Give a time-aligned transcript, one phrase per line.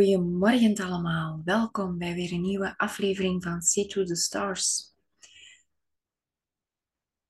[0.00, 4.94] Goedemorgen allemaal, welkom bij weer een nieuwe aflevering van See to the Stars.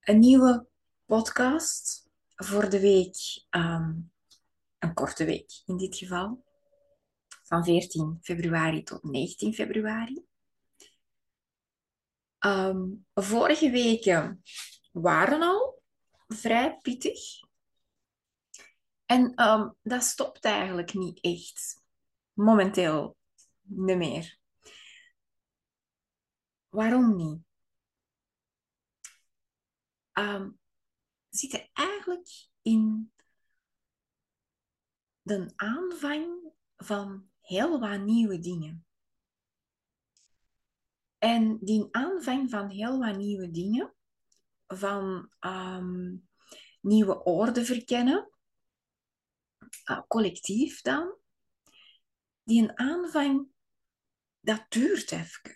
[0.01, 0.67] Een nieuwe
[1.05, 3.93] podcast voor de week, ehm,
[4.79, 6.45] een korte week in dit geval,
[7.43, 10.25] van 14 februari tot 19 februari.
[12.39, 14.43] Ehm, vorige weken
[14.93, 15.83] waren al
[16.29, 17.21] vrij pittig
[19.07, 21.79] en ehm, dat stopt eigenlijk niet echt
[22.41, 23.17] momenteel
[23.61, 24.39] niet meer.
[26.69, 27.39] Waarom niet?
[30.13, 30.59] Um,
[31.29, 33.13] zitten eigenlijk in
[35.23, 38.87] de aanvang van heel wat nieuwe dingen.
[41.19, 43.95] En die aanvang van heel wat nieuwe dingen,
[44.67, 46.29] van um,
[46.81, 48.31] nieuwe orde verkennen,
[49.91, 51.20] uh, collectief dan,
[52.45, 53.47] die een aanvang,
[54.41, 55.55] dat duurt even.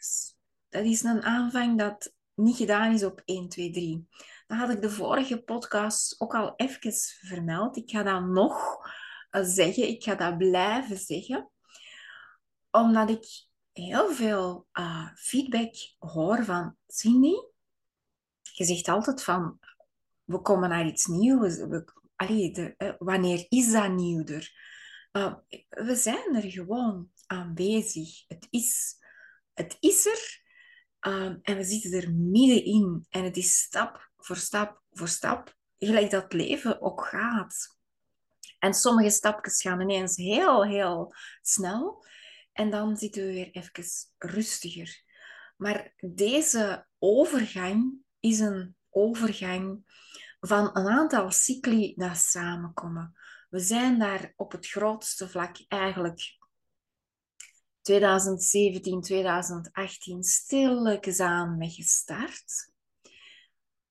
[0.69, 4.09] Dat is een aanvang dat niet gedaan is op 1, 2, 3.
[4.47, 6.93] Dat had ik de vorige podcast ook al even
[7.29, 7.77] vermeld.
[7.77, 8.87] Ik ga dat nog
[9.31, 9.89] eh, zeggen.
[9.89, 11.51] Ik ga dat blijven zeggen.
[12.71, 13.27] Omdat ik
[13.73, 17.35] heel veel uh, feedback hoor van Cindy.
[18.41, 19.59] Je zegt altijd van,
[20.25, 21.57] we komen naar iets nieuws.
[21.57, 21.85] We,
[22.79, 24.53] uh, wanneer is dat nieuwder?
[25.17, 25.35] Uh,
[25.69, 28.25] we zijn er gewoon aanwezig.
[28.27, 28.97] Het is,
[29.53, 30.43] het is er
[31.13, 33.07] um, en we zitten er middenin.
[33.09, 37.79] En het is stap voor stap voor stap, gelijk dat leven ook gaat.
[38.59, 42.05] En sommige stapjes gaan ineens heel, heel snel.
[42.53, 43.85] En dan zitten we weer even
[44.19, 45.03] rustiger.
[45.57, 49.83] Maar deze overgang is een overgang
[50.41, 53.15] van een aantal cycli dat samenkomen.
[53.55, 56.39] We zijn daar op het grootste vlak eigenlijk
[57.81, 62.73] 2017, 2018 stilletjes aan mee gestart.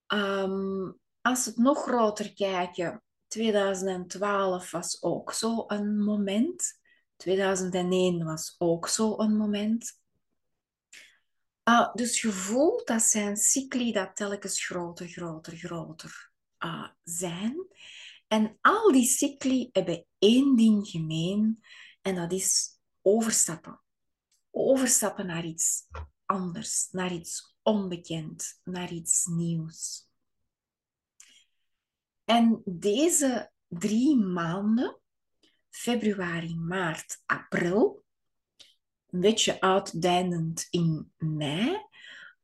[0.08, 6.80] Um, als we het nog groter kijken, 2012 was ook zo een moment.
[7.16, 10.00] 2001 was ook zo een moment.
[11.70, 17.68] Uh, dus je voelt dat zijn cycli dat telkens groter, groter, groter uh, zijn.
[18.34, 21.64] En al die cycli hebben één ding gemeen
[22.02, 23.82] en dat is overstappen.
[24.52, 25.88] Overstappen naar iets
[26.26, 30.08] anders, naar iets onbekend, naar iets nieuws.
[32.24, 35.00] En deze drie maanden,
[35.70, 38.04] februari, maart, april,
[39.10, 41.88] een beetje uitdijnend in mei,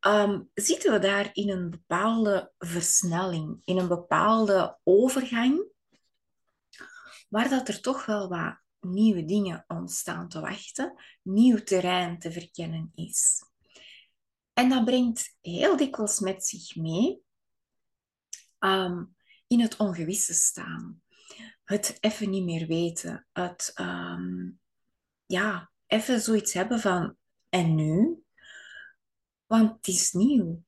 [0.08, 5.78] um, zitten we daar in een bepaalde versnelling, in een bepaalde overgang,
[7.30, 12.92] waar dat er toch wel wat nieuwe dingen ontstaan te wachten, nieuw terrein te verkennen
[12.96, 13.44] is.
[14.54, 17.22] En dat brengt heel dikwijls met zich mee
[18.60, 19.16] um,
[19.48, 21.02] in het ongewisse staan.
[21.64, 23.28] Het even niet meer weten.
[23.32, 24.60] Het um,
[25.26, 27.18] ja, even zoiets hebben van
[27.50, 28.24] en nu?
[29.46, 30.64] Want het is nieuw.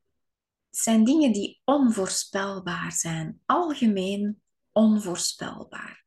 [0.69, 3.41] Het zijn dingen die onvoorspelbaar zijn.
[3.45, 6.05] Algemeen onvoorspelbaar.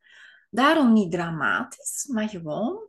[0.54, 2.88] Daarom niet dramatisch, maar gewoon,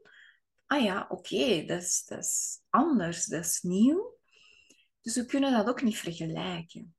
[0.66, 4.18] ah ja, oké, okay, dat, is, dat is anders, dat is nieuw.
[5.02, 6.96] Dus we kunnen dat ook niet vergelijken.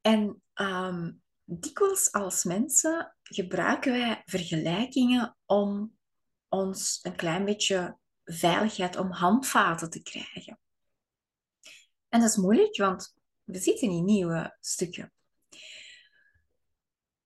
[0.00, 5.96] En um, dikwijls als mensen gebruiken wij vergelijkingen om
[6.48, 10.60] ons een klein beetje veiligheid, om handvaten te krijgen.
[12.08, 13.14] En dat is moeilijk, want
[13.44, 15.12] we zitten in nieuwe stukken.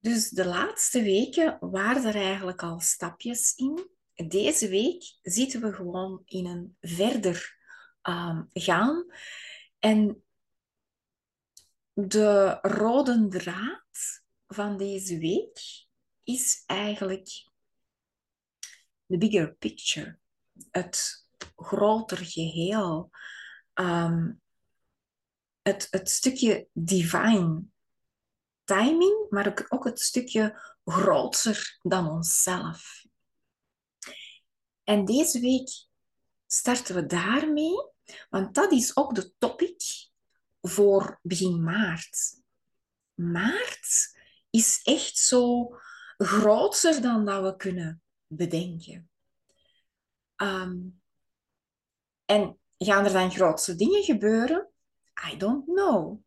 [0.02, 3.88] Dus de laatste weken waren er eigenlijk al stapjes in.
[4.28, 7.56] Deze week zitten we gewoon in een verder
[8.02, 9.06] um, gaan.
[9.78, 10.24] En
[11.92, 15.86] de rode draad van deze week
[16.22, 17.28] is eigenlijk
[19.06, 20.18] de bigger picture.
[20.70, 21.26] Het
[21.56, 23.10] groter geheel.
[23.74, 24.40] Um,
[25.62, 27.70] het, het stukje divine
[28.64, 33.04] timing, maar ook, het stukje groter dan onszelf.
[34.84, 35.86] En deze week
[36.46, 37.90] starten we daarmee,
[38.30, 39.82] want dat is ook de topic
[40.60, 42.40] voor begin maart.
[43.14, 44.18] Maart
[44.50, 45.74] is echt zo
[46.16, 49.10] groter dan dat we kunnen bedenken.
[50.36, 51.00] Um,
[52.24, 54.68] en gaan er dan grootste dingen gebeuren?
[55.32, 56.22] I don't know.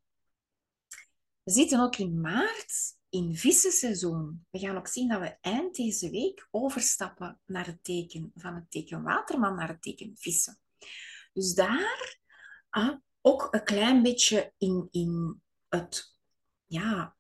[1.45, 4.45] We zitten ook in maart in vissenseizoen.
[4.50, 8.71] We gaan ook zien dat we eind deze week overstappen naar het teken van het
[8.71, 10.59] teken waterman naar het teken vissen.
[11.33, 12.18] Dus daar
[12.69, 16.15] ah, ook een klein beetje in, in het
[16.65, 17.15] ja,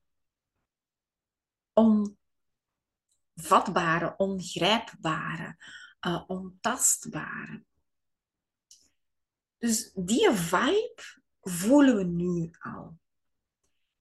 [3.33, 5.57] onvatbare, ongrijpbare,
[6.07, 7.63] uh, ontastbare.
[9.57, 11.01] Dus die vibe
[11.41, 12.97] voelen we nu al.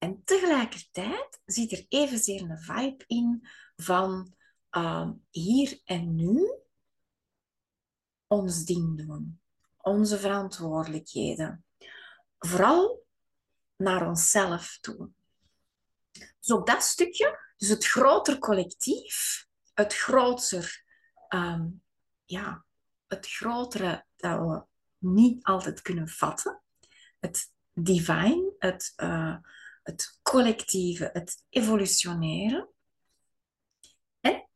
[0.05, 4.33] En tegelijkertijd zit er evenzeer een vibe in van
[4.71, 6.53] uh, hier en nu
[8.27, 9.41] ons ding doen,
[9.77, 11.65] onze verantwoordelijkheden.
[12.39, 13.05] Vooral
[13.75, 15.09] naar onszelf toe.
[16.39, 20.83] Dus ook dat stukje, dus het groter collectief, het groter,
[21.29, 21.83] um,
[22.25, 22.65] ja,
[23.07, 24.63] het grotere dat we
[24.97, 26.61] niet altijd kunnen vatten,
[27.19, 29.37] het divine, het, uh,
[29.85, 32.69] het collectieve, het evolutioneren.
[34.19, 34.47] En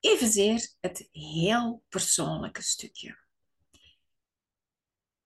[0.00, 3.18] evenzeer het heel persoonlijke stukje.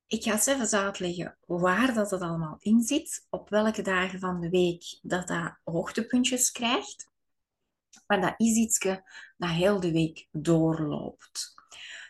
[0.07, 4.49] Ik ga even uitleggen waar dat het allemaal in zit, op welke dagen van de
[4.49, 7.11] week dat dat hoogtepuntjes krijgt.
[8.07, 9.03] Maar dat is iets dat
[9.37, 11.55] heel de week doorloopt.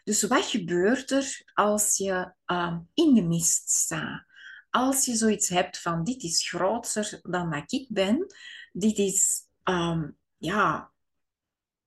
[0.05, 4.33] Dus wat gebeurt er als je uh, in de mist staat?
[4.75, 8.35] Als je zoiets hebt van dit is groter dan dat ik ben,
[8.73, 10.93] dit is, um, ja,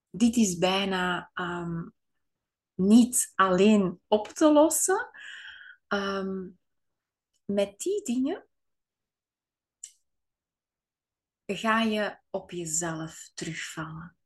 [0.10, 1.94] dit is bijna um,
[2.74, 5.10] niet alleen op te lossen.
[5.88, 6.60] Um,
[7.46, 8.48] met die dingen
[11.46, 14.18] ga je op jezelf terugvallen.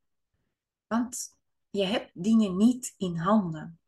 [0.88, 1.38] Want
[1.70, 3.80] je hebt dingen niet in handen.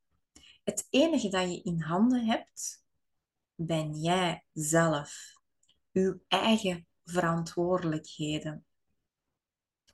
[0.63, 2.82] Het enige dat je in handen hebt,
[3.65, 5.33] ben jij zelf.
[5.91, 8.65] Uw eigen verantwoordelijkheden.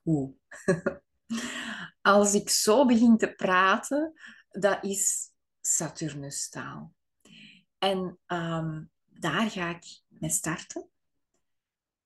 [0.01, 0.33] Hoe?
[2.01, 4.13] Als ik zo begin te praten,
[4.49, 5.31] dat is
[5.61, 6.93] Saturnus-taal.
[7.77, 10.89] En um, daar ga ik mee starten.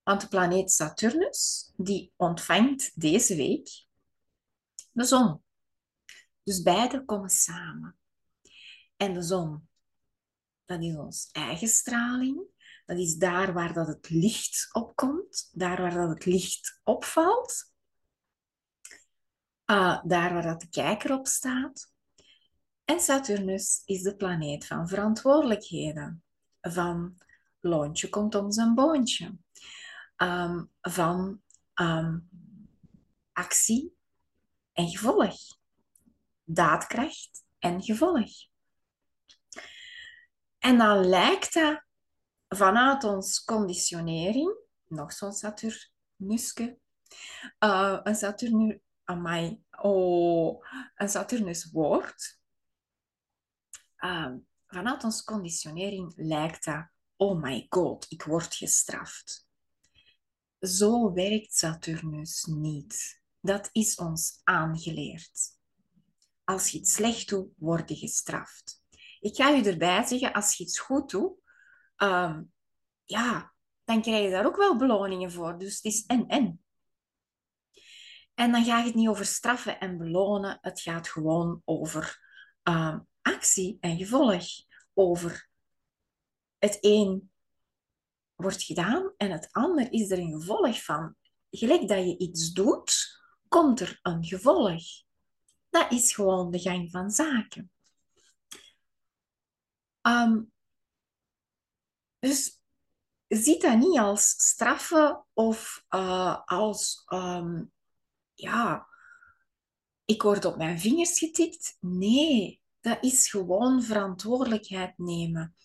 [0.04, 3.86] Want de planeet Saturnus, die ontvangt deze week
[4.92, 5.42] de zon.
[6.44, 7.98] Dus beide komen samen.
[8.98, 9.68] En de zon
[10.66, 12.52] dat is ons eigen straling.
[12.86, 17.74] Dat is daar waar dat het licht opkomt, daar waar dat het licht opvalt,
[19.66, 21.92] uh, daar waar dat de kijker op staat.
[22.86, 26.24] En Saturnus is de planeet van verantwoordelijkheden,
[26.62, 27.18] van
[27.60, 29.38] loontje komt om zijn boontje,
[30.18, 31.42] um, van
[31.82, 32.30] um,
[33.32, 33.96] actie
[34.74, 35.36] en gevolg,
[36.44, 38.53] daadkracht en gevolg.
[40.64, 41.84] En dan lijkt dat
[42.48, 44.58] vanuit ons conditionering,
[44.88, 46.78] nog zo'n Saturnuske,
[47.60, 50.66] uh, een Saturnus, amai, oh,
[50.96, 52.40] een Saturnus woord.
[53.98, 54.34] Uh,
[54.68, 59.48] vanuit ons conditionering lijkt dat, oh my god, ik word gestraft.
[60.60, 63.22] Zo werkt Saturnus niet.
[63.40, 65.58] Dat is ons aangeleerd.
[66.44, 68.83] Als je iets slecht doet, word je gestraft.
[69.24, 71.34] Ik ga je erbij zeggen, als je iets goed doet,
[71.98, 72.52] um,
[73.04, 73.54] ja,
[73.84, 75.58] dan krijg je daar ook wel beloningen voor.
[75.58, 76.64] Dus het is en-en.
[78.34, 80.58] En dan gaat het niet over straffen en belonen.
[80.62, 82.20] Het gaat gewoon over
[82.64, 84.46] um, actie en gevolg.
[84.94, 85.50] Over
[86.58, 87.32] het een
[88.36, 91.16] wordt gedaan en het ander is er een gevolg van.
[91.50, 94.84] Gelijk dat je iets doet, komt er een gevolg.
[95.70, 97.73] Dat is gewoon de gang van zaken.
[100.08, 100.52] Um,
[102.20, 102.62] dus
[103.28, 107.72] ziet dat niet als straffen of uh, als, um,
[108.34, 108.88] ja,
[110.06, 111.78] ik word op mijn vingers getikt.
[111.80, 115.56] Nee, dat is gewoon verantwoordelijkheid nemen.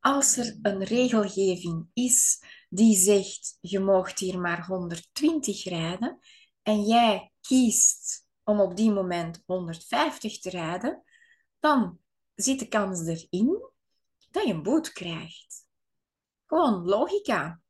[0.00, 6.18] Als er een regelgeving is die zegt, je mag hier maar 120 rijden
[6.62, 11.02] en jij kiest om op die moment 150 te rijden,
[11.60, 11.98] dan
[12.34, 13.71] zit de kans erin
[14.32, 15.66] dat je een boete krijgt.
[16.46, 17.60] Gewoon logica.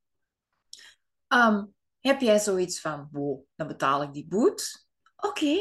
[1.27, 1.65] Ehm,
[2.01, 4.81] heb jij zoiets van, wow, dan betaal ik die boete?
[5.17, 5.57] Oké,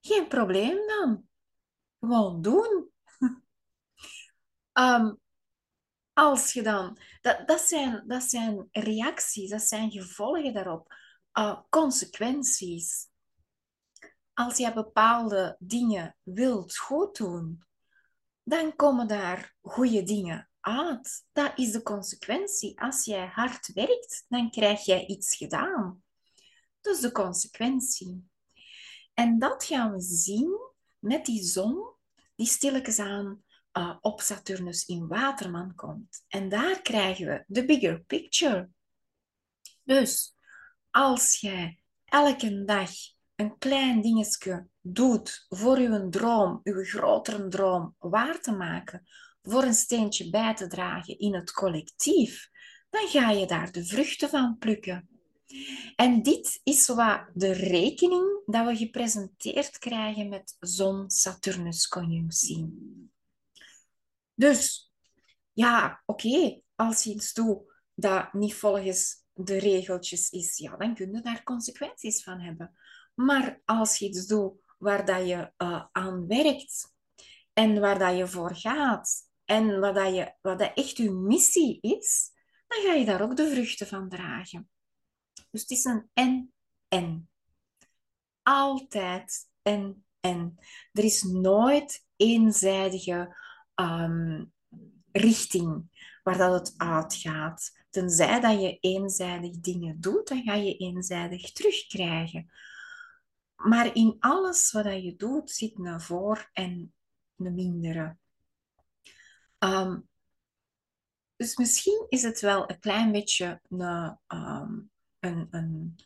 [0.00, 1.28] geen probleem dan.
[2.00, 2.90] Gewoon doen.
[4.72, 5.20] um,
[6.12, 10.94] als je dan, dat, dat, zijn, dat zijn reacties, dat zijn gevolgen daarop,
[11.38, 13.10] uh, consequenties.
[14.34, 17.64] Als je bepaalde dingen wilt goed doen,
[18.42, 21.24] dan komen daar goede dingen uit.
[21.32, 22.80] Dat is de consequentie.
[22.80, 26.02] Als jij hard werkt, dan krijg jij iets gedaan.
[26.80, 28.30] Dus de consequentie.
[29.14, 30.58] En dat gaan we zien
[30.98, 31.94] met die zon
[32.34, 36.24] die stilletjes aan uh, op Saturnus in Waterman komt.
[36.28, 38.70] En daar krijgen we de bigger picture.
[39.82, 40.36] Dus
[40.90, 42.90] als jij elke dag
[43.36, 49.06] een klein dingetje doet voor uw droom, uw grotere droom waar te maken,
[49.42, 52.50] voor een steentje bij te dragen in het collectief,
[52.90, 55.08] dan ga je daar de vruchten van plukken.
[55.96, 62.66] En dit is wat de rekening dat we gepresenteerd krijgen met zon-Saturnus-conjunctie.
[64.34, 64.92] Dus,
[65.52, 67.58] ja, oké, als je iets doet
[67.94, 72.74] dat niet volgens de regeltjes is, ja, dan kun je daar consequenties van hebben.
[73.14, 76.94] Maar als je iets doet waar dat je uh, aan werkt
[77.52, 81.78] en waar dat je voor gaat en wat, dat je, wat dat echt je missie
[81.80, 82.30] is,
[82.66, 84.70] dan ga je daar ook de vruchten van dragen.
[85.50, 87.28] Dus het is een en-en.
[88.42, 90.58] Altijd en-en.
[90.92, 93.36] Er is nooit eenzijdige
[93.74, 94.52] um,
[95.12, 95.90] richting
[96.22, 97.80] waar dat het uitgaat.
[97.90, 102.50] Tenzij dat je eenzijdig dingen doet, dan ga je eenzijdig terugkrijgen.
[103.62, 106.94] Maar in alles wat je doet zit een voor- en
[107.36, 108.16] een mindere.
[109.58, 110.08] Um,
[111.36, 115.96] dus misschien is het wel een klein beetje een, um, een, een,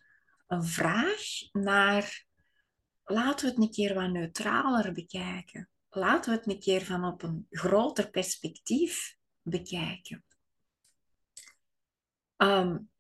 [0.46, 1.22] een vraag
[1.52, 2.26] naar
[3.04, 5.70] laten we het een keer wat neutraler bekijken.
[5.90, 10.24] Laten we het een keer van op een groter perspectief bekijken.
[12.36, 12.90] Um,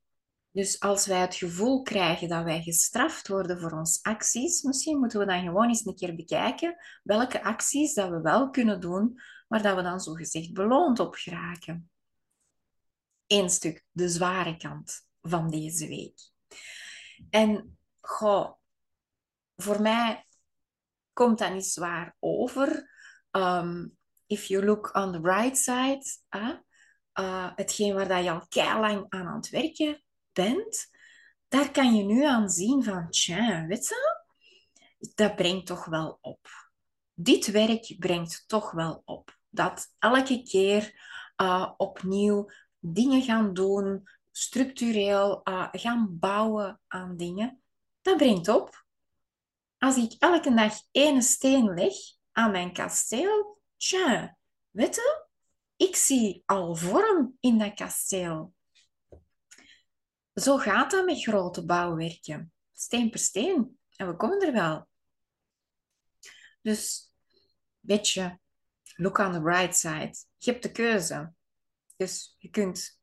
[0.56, 5.18] dus als wij het gevoel krijgen dat wij gestraft worden voor onze acties, misschien moeten
[5.18, 9.62] we dan gewoon eens een keer bekijken welke acties dat we wel kunnen doen, maar
[9.62, 11.90] dat we dan zogezegd beloond op geraken.
[13.26, 16.20] Eén stuk, de zware kant van deze week.
[17.30, 17.78] En
[19.56, 20.24] voor mij
[21.12, 22.90] komt dat niet zwaar over.
[23.30, 23.96] Um,
[24.26, 26.02] if you look on the bright side,
[27.18, 30.04] uh, hetgeen waar dat je al lang aan aan het werken
[31.48, 34.24] daar kan je nu aan zien van, tja, weet je,
[35.14, 36.48] dat brengt toch wel op.
[37.14, 39.38] Dit werk brengt toch wel op.
[39.48, 40.94] Dat elke keer
[41.36, 47.62] uh, opnieuw dingen gaan doen, structureel uh, gaan bouwen aan dingen,
[48.02, 48.84] dat brengt op.
[49.78, 51.94] Als ik elke dag één steen leg
[52.32, 54.36] aan mijn kasteel, tja,
[54.70, 55.26] weet je,
[55.76, 58.54] ik zie al vorm in dat kasteel.
[60.40, 62.52] Zo gaat dat met grote bouwwerken.
[62.72, 63.78] Steen per steen.
[63.96, 64.88] En we komen er wel.
[66.62, 67.12] Dus,
[67.80, 68.38] weet je,
[68.96, 70.14] look on the bright side.
[70.36, 71.32] Je hebt de keuze.
[71.96, 73.00] Dus je kunt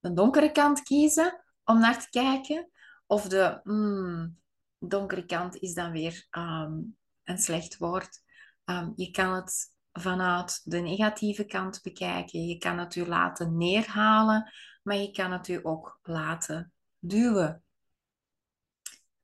[0.00, 2.70] de donkere kant kiezen om naar te kijken.
[3.06, 4.38] Of de mm,
[4.78, 8.22] donkere kant is dan weer um, een slecht woord.
[8.64, 12.46] Um, je kan het vanuit de negatieve kant bekijken.
[12.46, 14.52] Je kan het u laten neerhalen,
[14.84, 17.64] maar je kan het u ook laten duwen.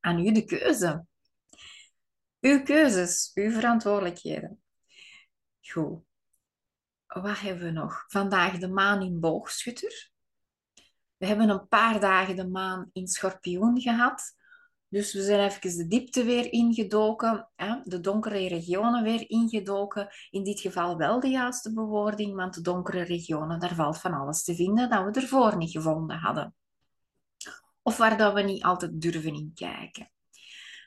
[0.01, 1.07] Aan u de keuze.
[2.41, 4.63] Uw keuzes, uw verantwoordelijkheden.
[5.61, 6.03] Goed.
[7.07, 8.05] Wat hebben we nog?
[8.07, 10.11] Vandaag de maan in boogschutter.
[11.17, 14.35] We hebben een paar dagen de maan in schorpioen gehad.
[14.91, 17.81] Dus we zijn even de diepte weer ingedoken, hè?
[17.85, 20.09] de donkere regionen weer ingedoken.
[20.31, 24.45] In dit geval wel de juiste bewoording, want de donkere regionen, daar valt van alles
[24.45, 26.55] te vinden dat we ervoor niet gevonden hadden.
[27.83, 30.11] Of waar dat we niet altijd durven in kijken.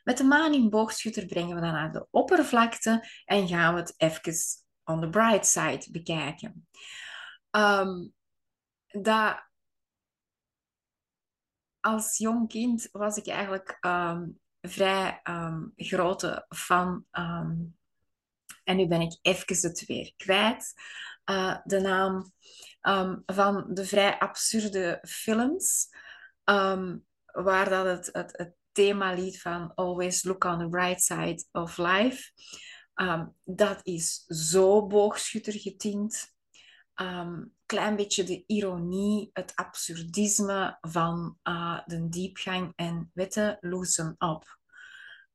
[0.04, 3.94] Met de maan in boogschutter brengen we dan naar de oppervlakte en gaan we het
[3.98, 4.34] even
[4.84, 6.68] on the bright side bekijken.
[7.52, 8.14] Um,
[8.88, 9.52] dat
[11.84, 17.06] als jong kind was ik eigenlijk um, vrij um, grote fan.
[17.12, 17.78] Um,
[18.64, 20.74] en nu ben ik even het weer kwijt.
[21.26, 22.32] Uh, de naam
[23.26, 25.90] van de vrij absurde films.
[27.26, 32.32] waar dat het, het, het themalied van Always Look on the Bright Side of Life.
[33.44, 36.34] dat is zo boogschutter getint
[36.96, 44.60] um, klein beetje de ironie, het absurdisme van uh, de diepgang en witte loosen up.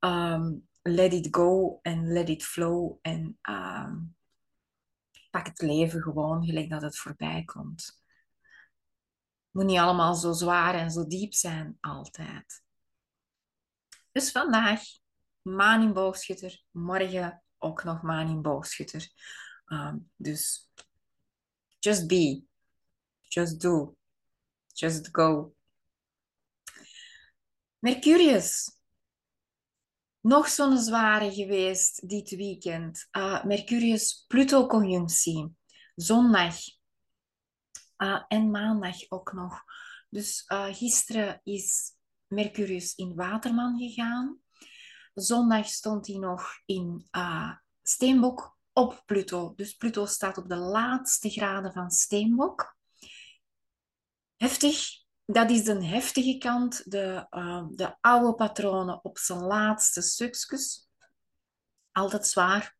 [0.01, 4.17] Um, let it go en let it flow en um,
[5.31, 8.03] pak het leven gewoon gelijk dat het voorbij komt.
[9.51, 12.63] Moet niet allemaal zo zwaar en zo diep zijn, altijd.
[14.13, 14.81] Dus vandaag
[15.43, 19.09] maan in boogschutter, morgen ook nog maan in boogschutter.
[19.67, 20.71] Um, dus
[21.79, 22.47] Just be.
[23.29, 23.97] Just do.
[24.73, 25.55] Just go.
[27.79, 28.77] Mercurius.
[30.21, 33.09] Nog zo'n zware geweest dit weekend.
[33.13, 35.57] Uh, Mercurius-Pluto-conjunctie.
[35.95, 36.57] Zondag.
[37.99, 39.63] Uh, en maandag ook nog.
[40.09, 41.93] Dus uh, gisteren is
[42.27, 44.41] Mercurius in Waterman gegaan.
[45.15, 47.09] Zondag stond hij nog in
[47.83, 49.53] Steenbok op Pluto.
[49.57, 52.77] Dus Pluto staat op de laatste graden van Steenbok.
[54.37, 55.07] Heftig.
[55.25, 60.89] Dat is de heftige kant, de, uh, de oude patronen op zijn laatste stukjes.
[61.93, 62.77] Altijd zwaar.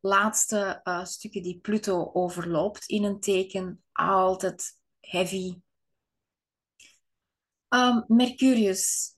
[0.00, 5.60] Laatste uh, stukken die Pluto overloopt in een teken, altijd heavy.
[7.68, 9.16] Um, Mercurius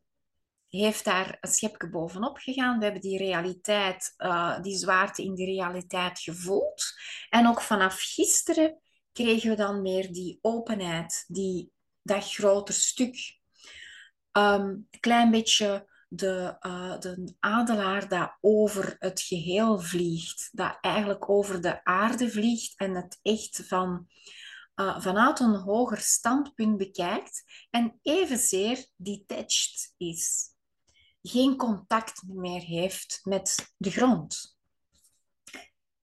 [0.78, 2.78] heeft daar een schepje bovenop gegaan.
[2.78, 6.84] We hebben die realiteit, uh, die zwaarte in die realiteit gevoeld.
[7.28, 8.80] En ook vanaf gisteren
[9.12, 11.72] kregen we dan meer die openheid, die,
[12.02, 13.38] dat groter stuk.
[14.32, 21.30] Een um, klein beetje de, uh, de adelaar dat over het geheel vliegt, dat eigenlijk
[21.30, 24.08] over de aarde vliegt en het echt van,
[24.74, 30.50] uh, vanuit een hoger standpunt bekijkt en evenzeer detached is
[31.22, 34.58] geen contact meer heeft met de grond.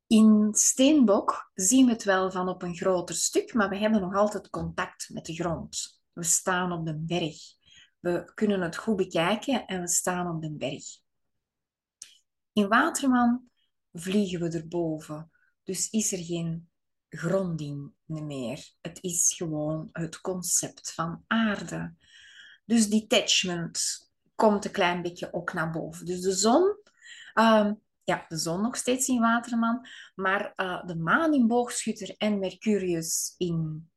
[0.07, 4.15] In Steenbok zien we het wel van op een groter stuk, maar we hebben nog
[4.15, 6.01] altijd contact met de grond.
[6.13, 7.37] We staan op de berg.
[7.99, 10.85] We kunnen het goed bekijken en we staan op de berg.
[12.53, 13.49] In Waterman
[13.93, 15.31] vliegen we erboven,
[15.63, 16.69] dus is er geen
[17.09, 18.71] gronding meer.
[18.81, 21.95] Het is gewoon het concept van aarde.
[22.65, 24.06] Dus detachment,
[24.37, 26.05] komt een klein beetje ook naar boven.
[26.05, 26.77] Dus de zon,
[27.33, 32.39] ehm, ja, de zon nog steeds in Waterman, maar uh, de maan in Boogschutter en
[32.39, 33.89] Mercurius in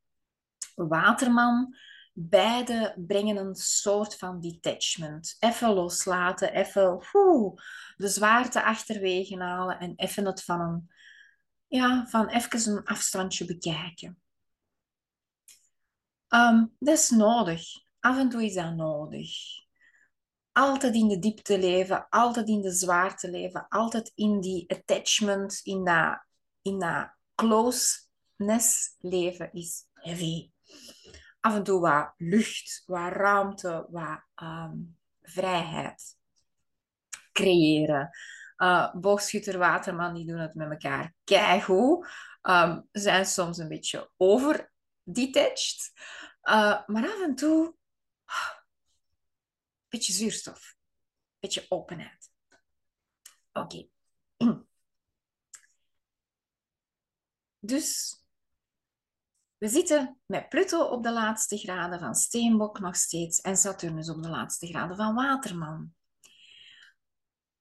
[0.74, 1.76] Waterman,
[2.12, 5.36] beide brengen een soort van detachment.
[5.38, 6.98] Even loslaten, even
[7.96, 10.90] de zwaarte achterwege halen en even het van een,
[11.66, 14.20] ja, van even een afstandje bekijken.
[16.28, 17.62] Um, dat is nodig.
[18.00, 19.59] Af en toe is dat nodig
[20.52, 25.84] altijd in de diepte leven, altijd in de zwaarte leven, altijd in die attachment, in
[25.84, 26.24] dat,
[26.62, 30.50] in dat closeness leven is heavy.
[31.40, 36.18] Af en toe wat lucht, wat ruimte, wat um, vrijheid
[37.32, 38.10] creëren.
[38.56, 42.06] Uh, boogschutter, waterman, die doen het met elkaar keigoed.
[42.42, 44.70] Um, zijn soms een beetje over
[45.02, 45.92] detached.
[46.42, 47.74] Uh, maar af en toe
[49.90, 50.74] beetje zuurstof,
[51.38, 52.30] beetje openheid.
[53.52, 53.88] Oké.
[57.62, 58.20] Dus
[59.58, 64.22] we zitten met Pluto op de laatste graden van Steenbok nog steeds en Saturnus op
[64.22, 65.94] de laatste graden van Waterman.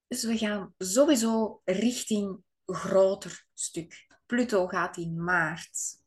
[0.08, 4.08] Dus we gaan sowieso richting groter stuk.
[4.26, 5.98] Pluto gaat in maart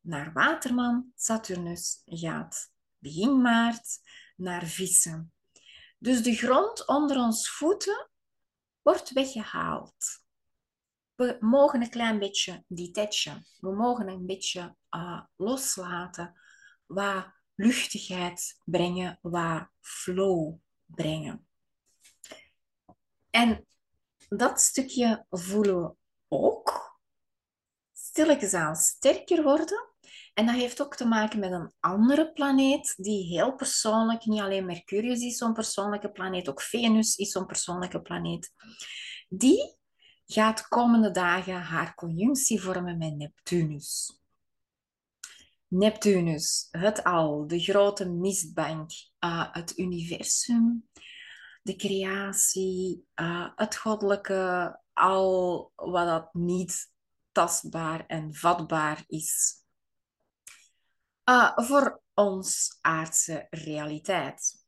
[0.00, 3.98] naar Waterman, Saturnus gaat begin maart
[4.36, 5.32] naar Vissen.
[6.02, 8.10] Dus de grond onder ons voeten
[8.82, 9.94] wordt weggehaald.
[11.14, 13.46] We mogen een klein beetje detachen.
[13.58, 16.40] We mogen een beetje uh, loslaten.
[16.86, 20.54] Wat luchtigheid brengen, wat flow
[20.86, 21.48] brengen.
[23.30, 23.66] En
[24.28, 25.94] dat stukje voelen we
[26.28, 27.00] ook
[27.92, 29.91] stilletjes aan sterker worden
[30.34, 34.66] en dat heeft ook te maken met een andere planeet die heel persoonlijk, niet alleen
[34.66, 38.52] Mercurius is zo'n persoonlijke planeet, ook Venus is zo'n persoonlijke planeet.
[39.28, 39.76] Die
[40.26, 44.20] gaat komende dagen haar conjunctie vormen met Neptunus.
[45.68, 48.90] Neptunus, het al, de grote mistbank,
[49.20, 50.88] uh, het universum,
[51.62, 56.90] de creatie, uh, het goddelijke, al wat dat niet
[57.32, 59.61] tastbaar en vatbaar is.
[61.24, 64.64] Uh, voor ons aardse realiteit.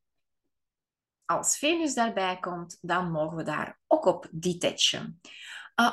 [1.25, 5.21] Als Venus daarbij komt, dan mogen we daar ook op detachen.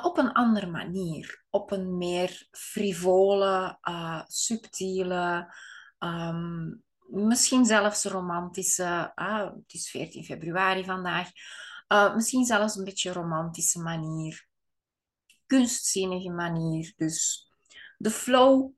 [0.02, 5.54] Op een andere manier, op een meer frivole, uh, subtiele,
[6.00, 11.30] um, misschien zelfs romantische, het is 14 februari vandaag,
[12.16, 14.48] misschien zelfs een beetje romantische manier,
[15.46, 16.94] kunstzinnige manier.
[16.96, 17.50] Dus
[17.98, 18.72] de flow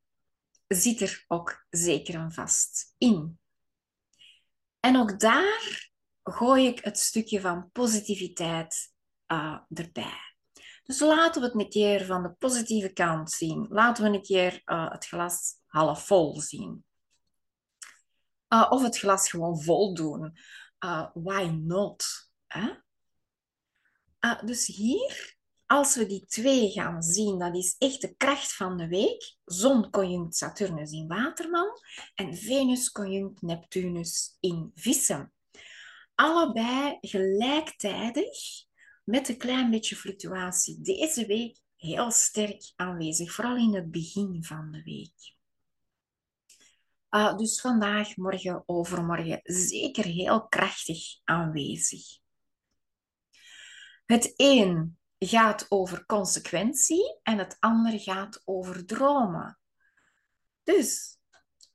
[0.67, 3.39] zit er ook zeker en vast in.
[4.80, 5.91] En ook daar
[6.23, 8.93] gooi ik het stukje van positiviteit
[9.28, 10.19] uh, erbij.
[10.84, 13.67] Dus laten we het een keer van de positieve kant zien.
[13.69, 16.86] Laten we een keer uh, het glas half vol zien.
[18.49, 20.38] Uh, of het glas gewoon vol doen.
[21.13, 22.32] why not?
[22.47, 22.69] Hè?
[24.45, 25.33] Dus hier,
[25.74, 29.36] als we die twee gaan zien, dat is echt de kracht van de week.
[29.46, 31.70] Zon conjunct Saturnus in Waterman
[32.16, 35.34] en Venus conjunct Neptunus in Vissen.
[36.16, 38.38] Allebei gelijktijdig
[39.04, 40.82] met een klein beetje fluctuatie.
[40.82, 45.36] Deze week heel sterk aanwezig, vooral in het begin van de week.
[47.10, 52.02] Uh, dus vandaag, morgen, overmorgen zeker heel krachtig aanwezig.
[54.06, 59.60] Het een gaat over consequentie en het ander gaat over dromen.
[60.64, 61.18] Dus,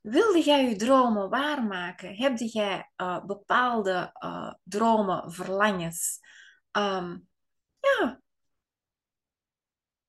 [0.01, 2.15] wilde jij je dromen waarmaken?
[2.15, 6.19] Heb jij uh, bepaalde uh, dromen, verlangens?
[6.71, 7.29] Um,
[7.79, 8.21] ja,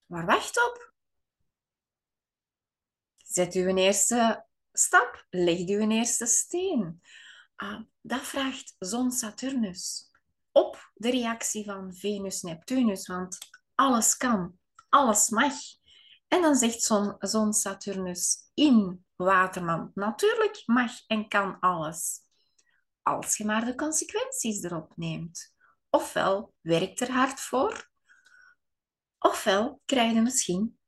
[0.06, 0.92] waar wacht op?
[3.16, 7.02] Zet u een eerste stap, leg u een eerste steen.
[7.56, 10.09] Uh, dat vraagt zon-Saturnus
[10.52, 13.38] op de reactie van Venus-Neptunus, want
[13.74, 14.58] alles kan,
[14.88, 15.54] alles mag.
[16.28, 16.82] En dan zegt
[17.18, 22.20] zon Saturnus in Waterman, natuurlijk mag en kan alles.
[23.02, 25.54] Als je maar de consequenties erop neemt.
[25.90, 27.90] Ofwel werkt er hard voor,
[29.18, 30.78] ofwel krijg je misschien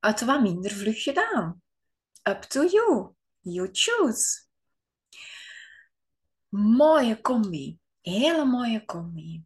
[0.00, 1.62] het wat minder vlug gedaan.
[2.22, 3.14] Up to you.
[3.40, 4.44] You choose.
[6.48, 7.78] Mooie combi.
[8.06, 9.44] Hele mooie combi.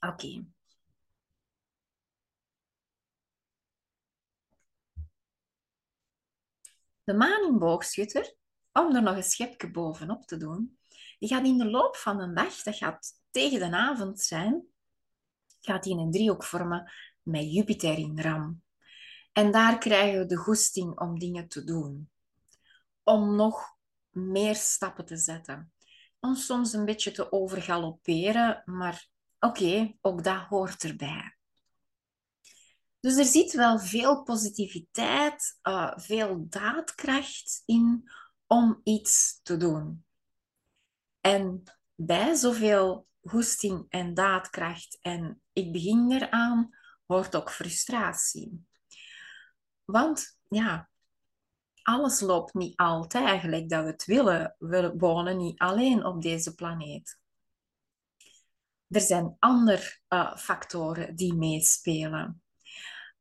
[0.00, 0.44] Oké.
[7.04, 8.34] De maan in boogschutter,
[8.72, 10.78] om er nog een schepje bovenop te doen,
[11.18, 14.66] die gaat in de loop van een dag, dat gaat tegen de avond zijn,
[15.60, 18.62] gaat die een driehoek vormen met Jupiter in ram.
[19.32, 22.10] En daar krijgen we de goesting om dingen te doen.
[23.02, 23.76] Om nog
[24.10, 25.72] meer stappen te zetten
[26.20, 31.34] om soms een beetje te overgalopperen, maar oké, ook dat hoort erbij.
[33.00, 38.10] Dus er zit wel veel positiviteit, uh, veel daadkracht in
[38.46, 40.04] om iets te doen.
[41.20, 41.62] En
[41.94, 46.70] bij zoveel goesting en daadkracht en ik begin eraan,
[47.06, 48.66] hoort ook frustratie.
[49.84, 50.89] Want ja,
[51.82, 54.56] alles loopt niet altijd eigenlijk dat we het willen.
[54.58, 57.18] We wonen niet alleen op deze planeet.
[58.88, 62.42] Er zijn andere uh, factoren die meespelen.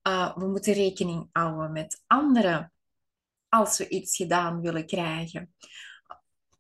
[0.08, 2.74] Uh, we moeten rekening houden met anderen
[3.50, 5.56] als we iets gedaan willen krijgen.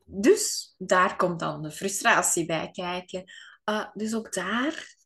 [0.05, 3.23] Dus daar komt dan de frustratie bij kijken.
[3.65, 4.97] Uh, dus ook daar.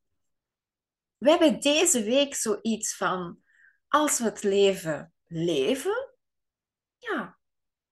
[1.17, 3.39] We hebben deze week zoiets van:
[3.87, 6.02] als we het leven leven,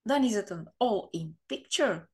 [0.04, 2.10] dan is het een all-in picture.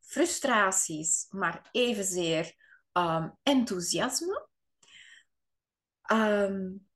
[0.00, 2.54] Frustraties, maar evenzeer
[2.92, 4.48] um, enthousiasme.
[6.12, 6.88] Um,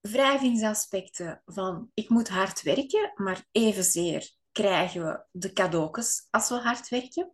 [0.00, 6.88] wrijvingsaspecten van ik moet hard werken, maar evenzeer krijgen we de cadeautjes als we hard
[6.88, 7.32] werken.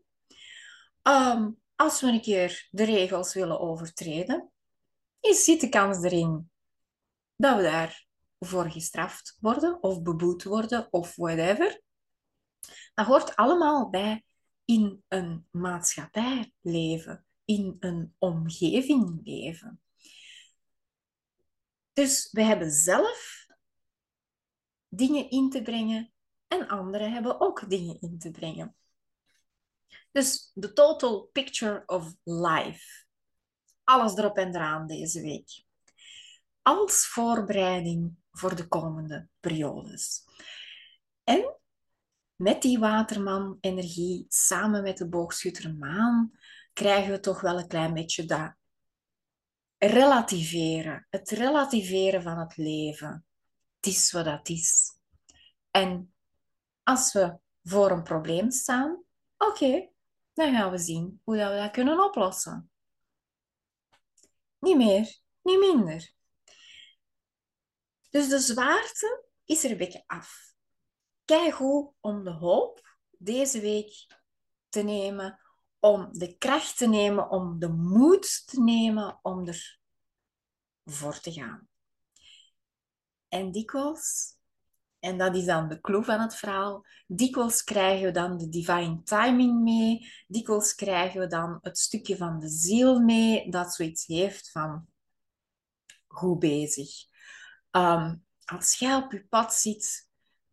[1.03, 4.51] Um, als we een keer de regels willen overtreden,
[5.21, 6.51] is zit de kans erin
[7.37, 8.07] dat we daar
[8.39, 11.81] voor gestraft worden of beboet worden of whatever.
[12.95, 14.25] Dat hoort allemaal bij
[14.65, 19.81] in een maatschappij leven, in een omgeving leven.
[21.93, 23.47] Dus we hebben zelf
[24.89, 26.13] dingen in te brengen
[26.49, 28.77] en anderen hebben ook dingen in te brengen.
[30.13, 33.05] Dus de total picture of life.
[33.85, 35.65] Alles erop en eraan deze week.
[36.63, 40.25] Als voorbereiding voor de komende periodes.
[41.25, 41.57] En
[42.37, 46.33] met die waterman-energie, samen met de boogschutter-maan,
[46.73, 48.55] krijgen we toch wel een klein beetje dat
[49.79, 51.07] relativeren.
[51.11, 53.27] Het relativeren van het leven.
[53.77, 54.99] Het is wat dat is.
[55.71, 56.15] En
[56.83, 59.03] als we voor een probleem staan,
[59.39, 59.89] oké,
[60.33, 62.71] dan gaan we zien hoe dat we dat kunnen oplossen.
[64.59, 66.14] Niet meer, niet minder.
[68.15, 70.55] Dus de zwaarte is er een beetje af.
[71.25, 74.07] Kijk goed om de hoop deze week
[74.69, 75.41] te nemen,
[75.79, 79.79] om de kracht te nemen, om de moed te nemen om er
[80.85, 81.69] voor te gaan.
[83.29, 84.37] En dikwijls,
[84.99, 89.03] en dat is dan de clue van het verhaal, dikwijls krijgen we dan de divine
[89.03, 94.51] timing mee, dikwijls krijgen we dan het stukje van de ziel mee dat zoiets heeft
[94.51, 94.87] van
[96.07, 97.13] goed bezig.
[97.77, 100.09] Um, als jij op je pad zit,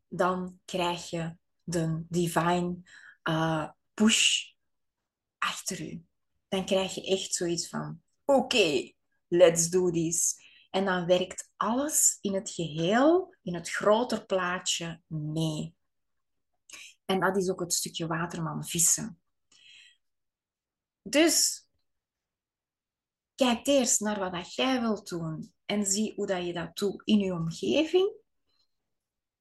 [0.07, 2.81] dan krijg je de divine
[3.23, 4.51] uh, push
[5.37, 6.05] achter u.
[6.47, 8.93] Dan krijg je echt zoiets van: oké,
[9.27, 10.35] let's do this.
[10.69, 15.75] En dan werkt alles in het geheel, in het groter plaatje, mee.
[17.05, 19.21] En dat is ook het stukje waterman vissen.
[21.01, 21.67] Dus
[23.35, 27.19] kijk eerst naar wat jij wilt doen en zie hoe dat je dat doet in
[27.19, 28.15] je omgeving.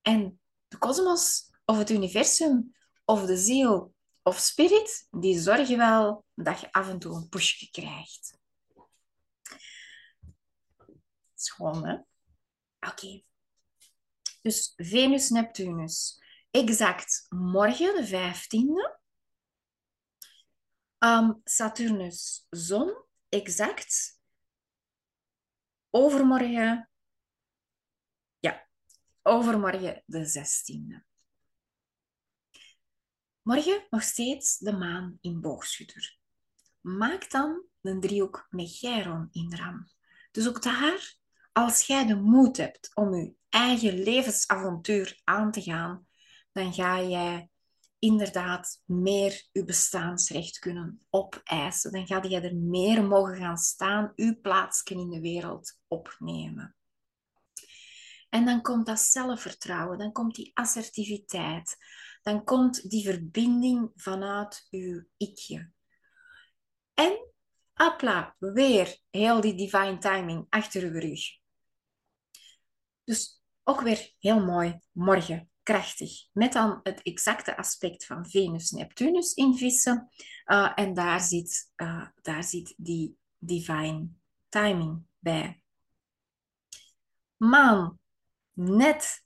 [0.00, 6.60] En de kosmos of het universum of de ziel of spirit, die zorgen wel dat
[6.60, 8.38] je af en toe een pushje krijgt.
[11.34, 11.96] Schoon, hè?
[12.90, 13.22] Oké.
[14.42, 16.22] Dus Venus, Neptunus.
[16.50, 18.98] Exact morgen, de 15e.
[20.98, 23.04] Um, Saturnus, zon.
[23.28, 24.19] Exact
[25.90, 26.90] overmorgen.
[28.38, 28.68] Ja,
[29.22, 31.08] overmorgen de 16e.
[33.42, 36.18] Morgen nog steeds de maan in boogschutter.
[36.80, 39.86] Maak dan een driehoek met Chiron in ram.
[40.30, 41.14] Dus ook daar,
[41.52, 46.06] als jij de moed hebt om je eigen levensavontuur aan te gaan,
[46.52, 47.50] dan ga jij
[48.00, 51.92] inderdaad meer je bestaansrecht kunnen opeisen.
[51.92, 56.76] Dan ga jij er meer mogen gaan staan, je plaatsje in de wereld opnemen.
[58.28, 61.76] En dan komt dat zelfvertrouwen, dan komt die assertiviteit,
[62.22, 65.72] dan komt die verbinding vanuit uw ikje.
[66.94, 67.32] En,
[67.72, 71.20] apla, weer heel die divine timing achter uw rug.
[73.04, 76.26] Dus ook weer heel mooi, morgen, krachtig.
[76.32, 80.08] Met dan het exacte aspect van Venus-Neptunus in vissen.
[80.46, 84.08] Uh, en daar zit, uh, daar zit die divine
[84.48, 85.62] timing bij.
[87.36, 87.98] Maan,
[88.52, 89.24] net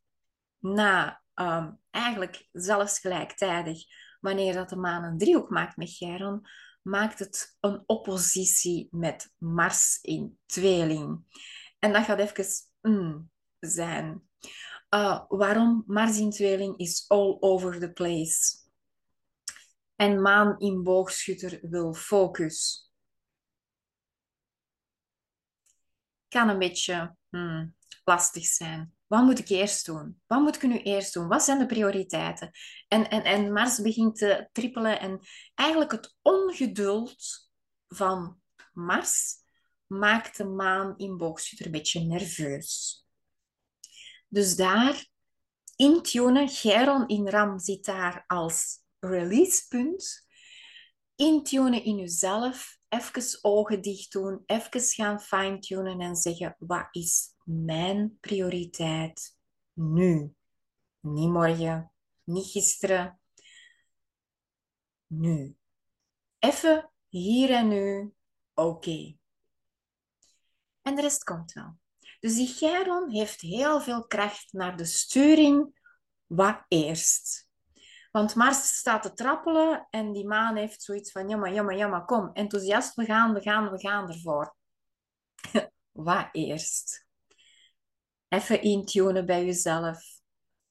[0.59, 3.85] na um, eigenlijk zelfs gelijktijdig,
[4.21, 6.47] wanneer dat de maan een driehoek maakt met Chiron,
[6.83, 11.25] maakt het een oppositie met Mars in tweeling.
[11.79, 12.47] En dat gaat even
[12.81, 13.31] mm,
[13.61, 14.29] zijn.
[14.95, 18.63] Uh, waarom Mars in tweeling is all over the place.
[19.97, 22.89] En maan in boogschutter wil focus.
[26.29, 28.95] Kan een beetje hmm, lastig zijn.
[29.07, 30.23] Wat moet ik eerst doen?
[30.27, 31.29] Wat moet ik nu eerst doen?
[31.29, 32.51] Wat zijn de prioriteiten?
[32.89, 35.21] En, en, en Mars begint te trippelen en
[35.55, 37.51] eigenlijk het ongeduld
[37.89, 38.41] van
[38.73, 39.35] Mars
[39.87, 43.04] maakt de maan in boogschutter een beetje nerveus.
[44.35, 45.07] Dus daar
[45.77, 50.27] intunen, Chiron in Ram zit daar als releasepunt.
[51.15, 58.19] Intunen in jezelf, even ogen dicht doen, even gaan fine-tunen en zeggen, wat is mijn
[58.21, 59.37] prioriteit
[59.73, 60.35] nu?
[61.01, 61.93] Niet morgen,
[62.25, 63.21] niet gisteren,
[65.07, 65.57] nu.
[66.39, 68.15] Even hier en nu,
[68.55, 69.17] oké.
[70.83, 71.83] En de rest komt wel.
[72.25, 75.81] Dus die Chiron heeft heel veel kracht naar de sturing
[76.27, 77.49] wat eerst.
[78.11, 82.31] Want Mars staat te trappelen en die maan heeft zoiets van, jammer, jammer, jammer, kom,
[82.33, 84.57] enthousiast, we gaan, we gaan, we gaan ervoor.
[85.93, 87.07] wat eerst?
[88.29, 90.21] Even intunen bij jezelf.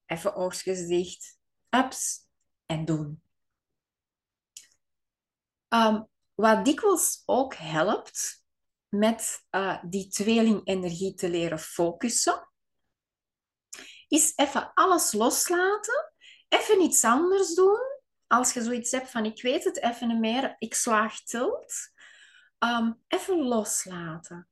[0.06, 1.38] Even oogstjes dicht.
[1.70, 2.28] Ups
[2.66, 3.22] en doen.
[5.70, 8.43] Um, wat dikwijls ook helpt,
[8.94, 12.48] met uh, die tweelingenergie te leren focussen,
[14.08, 16.14] is even alles loslaten,
[16.48, 17.82] even iets anders doen.
[18.28, 21.92] Als je zoiets hebt van ik weet het even meer, ik slaag tilt.
[22.60, 24.48] Um, even loslaten.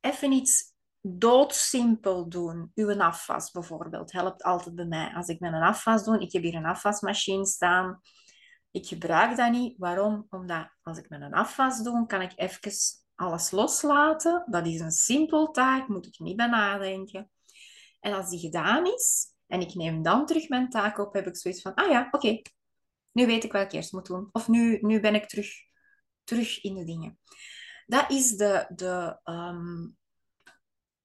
[0.00, 2.70] Even iets doodsimpel doen.
[2.74, 5.14] Uw afwas bijvoorbeeld helpt altijd bij mij.
[5.14, 8.00] Als ik met een afwas doe, ik heb hier een afwasmachine staan.
[8.70, 9.78] Ik gebruik dat niet.
[9.78, 10.26] Waarom?
[10.30, 12.72] Omdat als ik met een afwas doe, kan ik even
[13.14, 14.44] alles loslaten.
[14.46, 17.30] Dat is een simpel taak, moet ik niet bij nadenken.
[18.00, 21.36] En als die gedaan is en ik neem dan terug mijn taak op, heb ik
[21.36, 22.40] zoiets van, ah ja, oké,
[23.12, 24.28] nu weet ik wat ik eerst moet doen.
[24.32, 25.48] Of nu, nu ben ik terug,
[26.24, 27.18] terug in de dingen.
[27.86, 29.96] Dat is de, de um,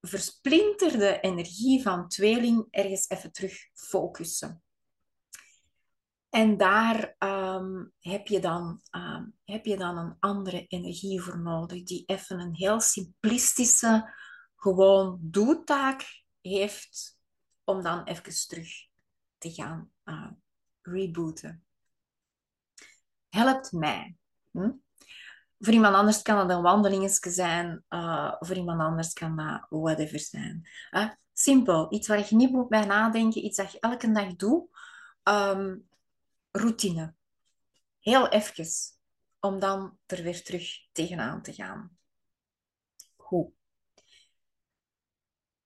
[0.00, 4.62] versplinterde energie van tweeling ergens even terug focussen.
[6.30, 11.82] En daar ehm, heb, je dan, ehm, heb je dan een andere energie voor nodig,
[11.82, 14.14] die even een heel simplistische,
[14.56, 17.18] gewoon doetaak heeft,
[17.64, 18.68] om dan even terug
[19.38, 20.30] te gaan uh,
[20.82, 21.64] rebooten.
[23.28, 24.16] Helpt mij.
[24.50, 24.70] Hm?
[25.58, 30.20] Voor iemand anders kan dat een wandelingetje zijn, uh, voor iemand anders kan dat whatever
[30.20, 30.68] zijn.
[31.32, 34.68] Simpel, iets waar je niet moet bij nadenken, iets dat je elke dag doet.
[35.22, 35.88] Um,
[36.50, 37.14] routine.
[37.98, 38.66] Heel even,
[39.40, 41.98] om dan er weer terug tegenaan te gaan.
[43.16, 43.52] Goed.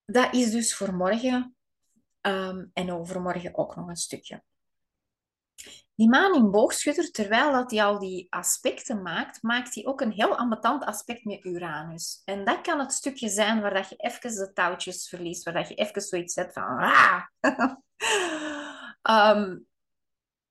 [0.04, 1.56] Dat is dus voor morgen
[2.20, 4.42] um, en overmorgen ook nog een stukje.
[5.94, 10.12] Die maan in boogschutter, terwijl dat hij al die aspecten maakt, maakt hij ook een
[10.12, 12.22] heel ambetant aspect met Uranus.
[12.24, 15.68] En dat kan het stukje zijn waar dat je even de touwtjes verliest, waar dat
[15.68, 16.78] je even zoiets zet van...
[16.78, 17.22] Ah!
[19.36, 19.66] um,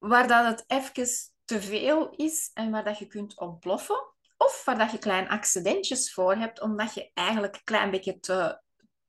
[0.03, 1.07] waar dat het even
[1.45, 4.11] te veel is en waar dat je kunt ontploffen.
[4.37, 8.61] Of waar dat je kleine accidentjes voor hebt, omdat je eigenlijk een klein beetje te,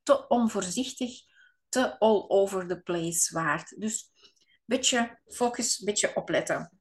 [0.02, 1.20] te onvoorzichtig,
[1.68, 3.80] te all over the place waart.
[3.80, 4.10] Dus
[4.64, 6.78] beetje focus, beetje opletten.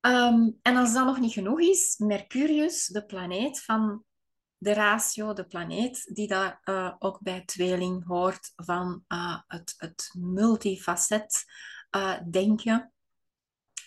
[0.00, 4.04] Um, en als dat nog niet genoeg is, Mercurius, de planeet van
[4.56, 10.10] de ratio, de planeet die daar uh, ook bij tweeling hoort van uh, het, het
[10.18, 11.44] multifacet
[11.96, 12.92] uh, denken,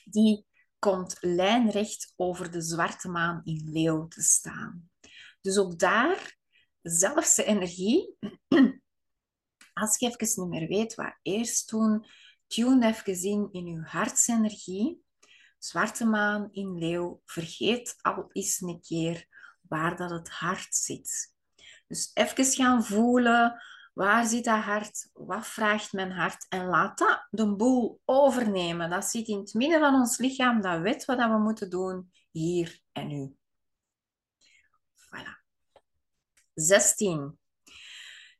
[0.05, 0.45] die
[0.79, 4.89] komt lijnrecht over de zwarte maan in leeuw te staan.
[5.41, 6.37] Dus ook daar,
[6.81, 8.17] zelfs de energie,
[9.73, 12.05] als je even niet meer weet wat eerst doen,
[12.47, 15.01] tune even in in je hartsenergie.
[15.57, 19.27] Zwarte maan in leeuw, vergeet al eens een keer
[19.61, 21.33] waar dat het hart zit.
[21.87, 23.61] Dus even gaan voelen,
[23.93, 25.09] waar zit dat hart?
[25.13, 26.45] Wat vraagt mijn hart?
[26.49, 28.89] En laat dat de boel overnemen.
[28.89, 32.79] Dat zit in het midden van ons lichaam, dat weet wat we moeten doen, hier
[32.91, 33.35] en nu.
[34.95, 35.41] Voilà.
[36.53, 37.37] 16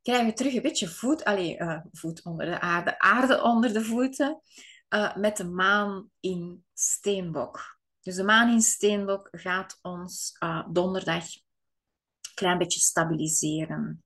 [0.01, 3.83] krijgen we terug een beetje voet, allez, uh, voet onder de aarde, aarde onder de
[3.83, 4.41] voeten,
[4.89, 7.77] uh, met de maan in steenbok.
[8.01, 14.03] Dus de maan in steenbok gaat ons uh, donderdag een klein beetje stabiliseren.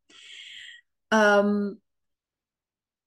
[1.08, 1.82] Um,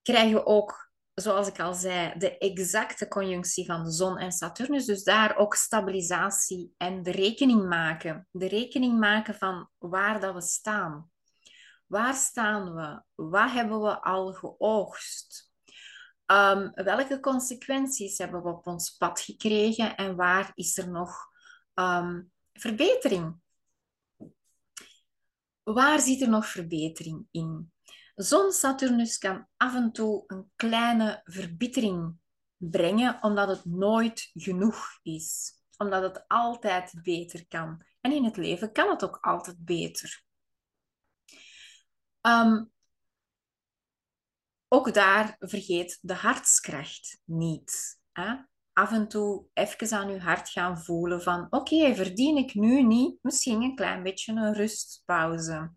[0.02, 4.84] krijgen we ook, zoals ik al zei, de exacte conjunctie van de zon en Saturnus.
[4.84, 8.28] Dus daar ook stabilisatie en de rekening maken.
[8.30, 11.10] De rekening maken van waar dat we staan.
[11.86, 13.02] Waar staan we?
[13.14, 15.50] Wat hebben we al geoogst?
[16.26, 21.26] Um, welke consequenties hebben we op ons pad gekregen en waar is er nog
[21.74, 23.40] um, verbetering?
[25.62, 27.72] Waar zit er nog verbetering in?
[28.22, 32.16] Zon-Saturnus kan af en toe een kleine verbittering
[32.56, 35.52] brengen, omdat het nooit genoeg is.
[35.76, 37.84] Omdat het altijd beter kan.
[38.00, 40.24] En in het leven kan het ook altijd beter.
[42.20, 42.70] Um,
[44.68, 48.00] ook daar vergeet de hartskracht niet.
[48.12, 48.34] Hè?
[48.72, 53.18] Af en toe even aan je hart gaan voelen van oké, verdien ik nu niet
[53.22, 55.72] misschien een klein beetje een rustpauze?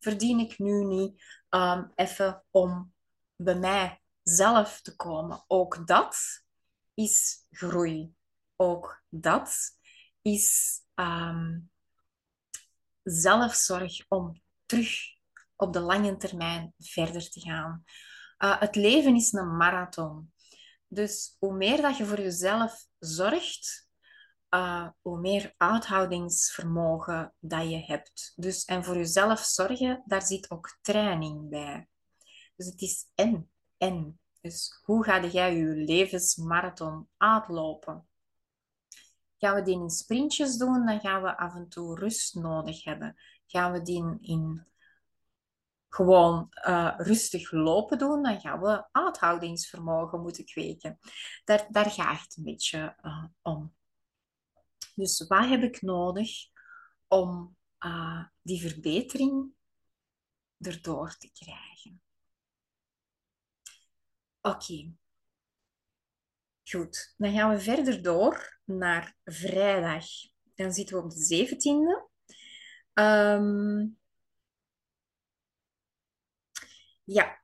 [0.00, 2.92] Verdien ik nu niet um, even om
[3.36, 5.44] bij mij zelf te komen?
[5.46, 6.16] Ook dat
[6.94, 8.14] is groei.
[8.56, 9.54] Ook dat
[10.22, 11.70] is um,
[13.02, 14.90] zelfzorg om terug
[15.56, 17.84] op de lange termijn verder te gaan.
[18.38, 20.32] Uh, het leven is een marathon.
[20.88, 23.89] Dus hoe meer dat je voor jezelf zorgt,
[24.50, 28.32] uh, hoe meer uithoudingsvermogen dat je hebt.
[28.36, 31.88] Dus, en voor jezelf zorgen, daar zit ook training bij.
[32.56, 34.20] Dus het is en, en.
[34.40, 38.08] Dus hoe ga jij je levensmarathon uitlopen?
[39.38, 43.16] Gaan we die in sprintjes doen, dan gaan we af en toe rust nodig hebben.
[43.46, 44.66] Gaan we die in
[45.88, 50.98] gewoon uh, rustig lopen doen, dan gaan we uithoudingsvermogen moeten kweken.
[51.44, 53.74] Daar, daar gaat het een beetje uh, om.
[55.00, 56.30] Dus wat heb ik nodig
[57.08, 59.52] om uh, die verbetering
[60.58, 62.02] erdoor te krijgen?
[64.40, 64.94] Oké.
[66.70, 70.06] Goed, dan gaan we verder door naar vrijdag.
[70.54, 72.08] Dan zitten we op de 17e.
[72.94, 73.98] Um,
[77.12, 77.42] Ja.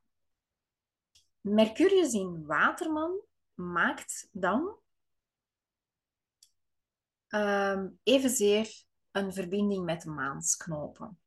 [1.41, 3.21] Mercurius in Waterman
[3.53, 4.79] maakt dan
[7.29, 11.19] um, evenzeer een verbinding met de maansknopen.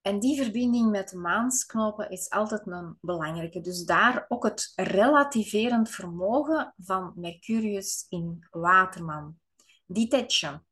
[0.00, 3.60] En die verbinding met de maansknopen is altijd een belangrijke.
[3.60, 9.38] Dus daar ook het relativerend vermogen van Mercurius in Waterman.
[9.86, 10.66] Detachen.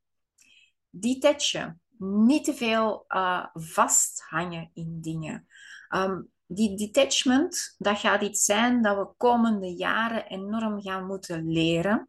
[0.91, 1.81] Detachen.
[1.99, 5.47] Niet te veel uh, vasthangen in dingen.
[5.95, 12.09] Um, die detachment, dat gaat iets zijn dat we komende jaren enorm gaan moeten leren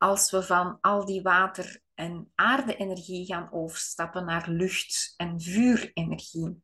[0.00, 6.62] als we van al die water- en aarde-energie gaan overstappen naar lucht- en vuurenergie.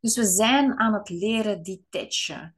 [0.00, 2.54] Dus we zijn aan het leren detachen.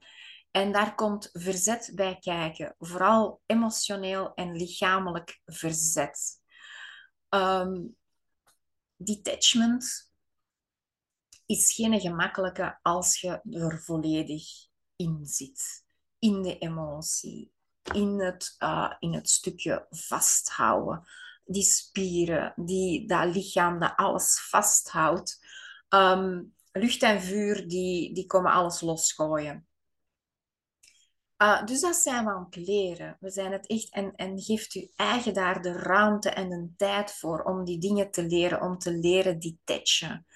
[0.50, 6.40] En daar komt verzet bij kijken, vooral emotioneel en lichamelijk verzet.
[7.28, 7.96] Um,
[8.96, 10.12] detachment
[11.46, 14.44] is geen gemakkelijke als je er volledig
[14.96, 15.84] in zit.
[16.18, 17.52] In de emotie,
[17.92, 21.06] in het, uh, in het stukje vasthouden.
[21.44, 25.44] Die spieren, die, dat lichaam dat alles vasthoudt.
[25.88, 29.66] Um, lucht en vuur, die, die komen alles losgooien.
[31.42, 33.16] Uh, dus dat zijn we aan het leren.
[33.20, 37.12] We zijn het echt en, en geeft u eigen daar de ruimte en de tijd
[37.12, 40.26] voor om die dingen te leren, om te leren detachen.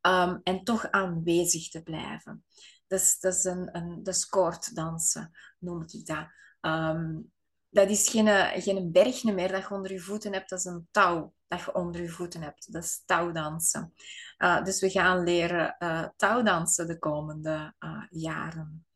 [0.00, 2.44] Um, en toch aanwezig te blijven.
[2.86, 6.26] Dus, dat is een, een koorddansen, noem ik dat.
[6.66, 7.32] Um,
[7.68, 8.28] dat is geen,
[8.62, 11.74] geen berg meer dat je onder je voeten hebt, dat is een touw dat je
[11.74, 12.72] onder je voeten hebt.
[12.72, 13.94] Dat is touwdansen.
[14.38, 17.74] Uh, dus we gaan leren uh, touwdansen de komende
[18.10, 18.86] jaren.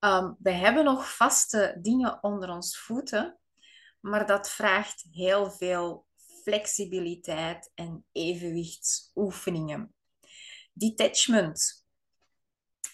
[0.00, 3.38] Um, we hebben nog vaste dingen onder ons voeten,
[4.00, 6.06] maar dat vraagt heel veel
[6.42, 9.94] flexibiliteit en evenwichtsoefeningen.
[10.72, 11.86] Detachment,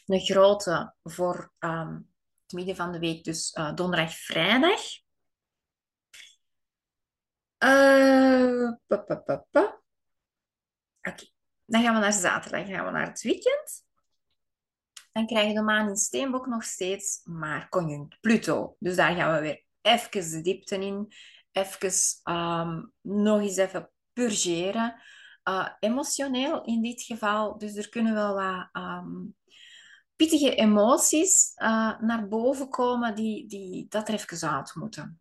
[0.07, 2.10] een grote voor het
[2.53, 4.81] midden van de week, dus uh, donderdag, vrijdag.
[7.65, 8.73] Uh,
[11.03, 11.25] Oké,
[11.65, 13.89] dan gaan we naar zaterdag, dan gaan we naar het weekend
[15.13, 18.77] dan krijg je de maan in Steenbok nog steeds, maar conjunct Pluto.
[18.79, 21.13] Dus daar gaan we weer even de diepte in,
[21.53, 21.93] even
[22.25, 25.03] um, nog eens even purgeren.
[25.45, 29.37] Uh, emotioneel in dit geval, dus er kunnen wel wat um,
[30.21, 35.21] pittige emoties uh, naar boven komen die, die dat er even uit moeten.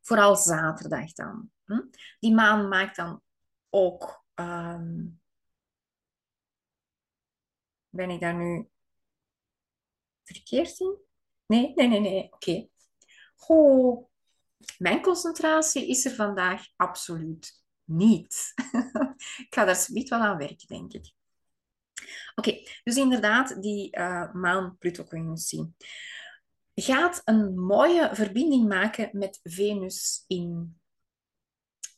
[0.00, 1.50] Vooral zaterdag dan.
[1.64, 1.82] Hm?
[2.20, 3.22] Die maan maakt dan
[3.70, 4.24] ook.
[4.34, 5.20] Um,
[7.88, 8.68] ben ik daar nu
[10.22, 10.96] verkeerd in?
[11.46, 12.32] Nee, nee, nee, nee.
[12.32, 12.68] Oké.
[13.36, 14.06] Okay.
[14.78, 18.52] mijn concentratie is er vandaag absoluut niet.
[19.46, 21.15] ik ga daar zoiets wel aan werken, denk ik.
[22.34, 25.74] Oké, dus inderdaad, die uh, maan-Pluto-conjunctie
[26.74, 30.78] gaat een mooie verbinding maken met Venus in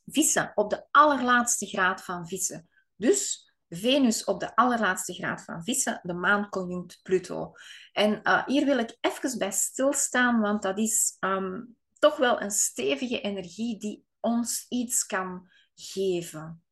[0.06, 2.68] Vissen, op de allerlaatste graad van Vissen.
[2.96, 7.52] Dus Venus op de allerlaatste graad van Vissen, de maan conjunct Pluto.
[7.92, 12.50] En uh, hier wil ik even bij stilstaan, want dat is um, toch wel een
[12.50, 16.62] stevige energie die ons iets kan geven.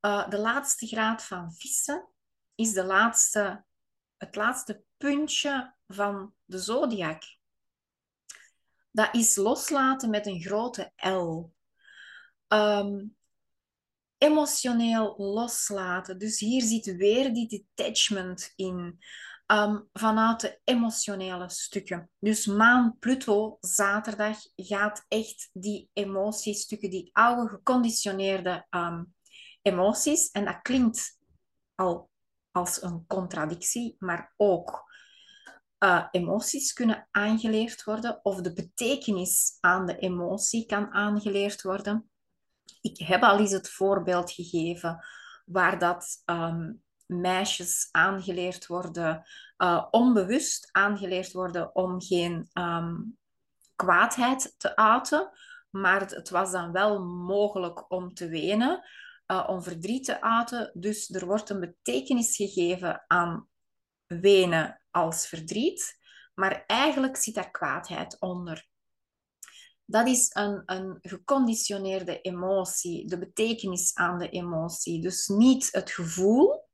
[0.00, 2.08] Uh, de laatste graad van Vissen
[2.54, 3.64] is de laatste,
[4.16, 7.22] het laatste puntje van de zodiac.
[8.90, 11.52] Dat is loslaten met een grote L.
[12.48, 13.16] Um,
[14.18, 16.18] emotioneel loslaten.
[16.18, 18.98] Dus hier zit weer die detachment in.
[19.46, 22.10] Um, vanuit de emotionele stukken.
[22.18, 29.14] Dus maan Pluto zaterdag gaat echt die emotiestukken, die oude geconditioneerde um,
[29.62, 30.30] emoties.
[30.30, 31.18] En dat klinkt
[31.74, 32.10] al
[32.54, 34.92] als een contradictie, maar ook
[35.78, 42.10] uh, emoties kunnen aangeleerd worden of de betekenis aan de emotie kan aangeleerd worden.
[42.80, 45.04] Ik heb al eens het voorbeeld gegeven
[45.44, 49.24] waar dat um, meisjes aangeleerd worden,
[49.58, 53.18] uh, onbewust aangeleerd worden om geen um,
[53.76, 55.30] kwaadheid te uiten.
[55.70, 58.84] Maar het, was dan wel mogelijk om te wenen,
[59.34, 60.70] uh, om verdriet te uiten.
[60.74, 63.48] Dus er wordt een betekenis gegeven aan
[64.06, 66.02] wenen als verdriet.
[66.34, 68.66] Maar eigenlijk zit daar kwaadheid onder.
[69.86, 75.02] Dat is een, een geconditioneerde emotie, de betekenis aan de emotie.
[75.02, 76.68] Dus niet het gevoel,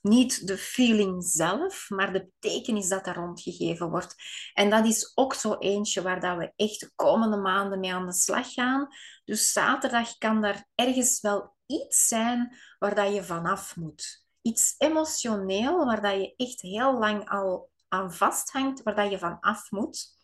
[0.00, 4.14] niet de feeling zelf, maar de betekenis dat daar rondgegeven wordt.
[4.54, 8.06] En dat is ook zo eentje waar dat we echt de komende maanden mee aan
[8.06, 8.88] de slag gaan.
[9.24, 14.26] Dus zaterdag kan daar ergens wel iets zijn waar dat je vanaf moet.
[14.42, 19.70] Iets emotioneel waar dat je echt heel lang al aan vasthangt, waar dat je vanaf
[19.70, 20.16] moet.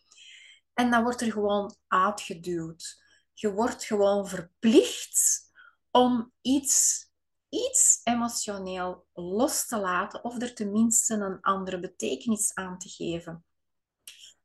[0.73, 3.03] En dan wordt er gewoon uitgeduwd.
[3.33, 5.51] Je wordt gewoon verplicht
[5.91, 7.09] om iets,
[7.49, 13.45] iets emotioneel los te laten of er tenminste een andere betekenis aan te geven.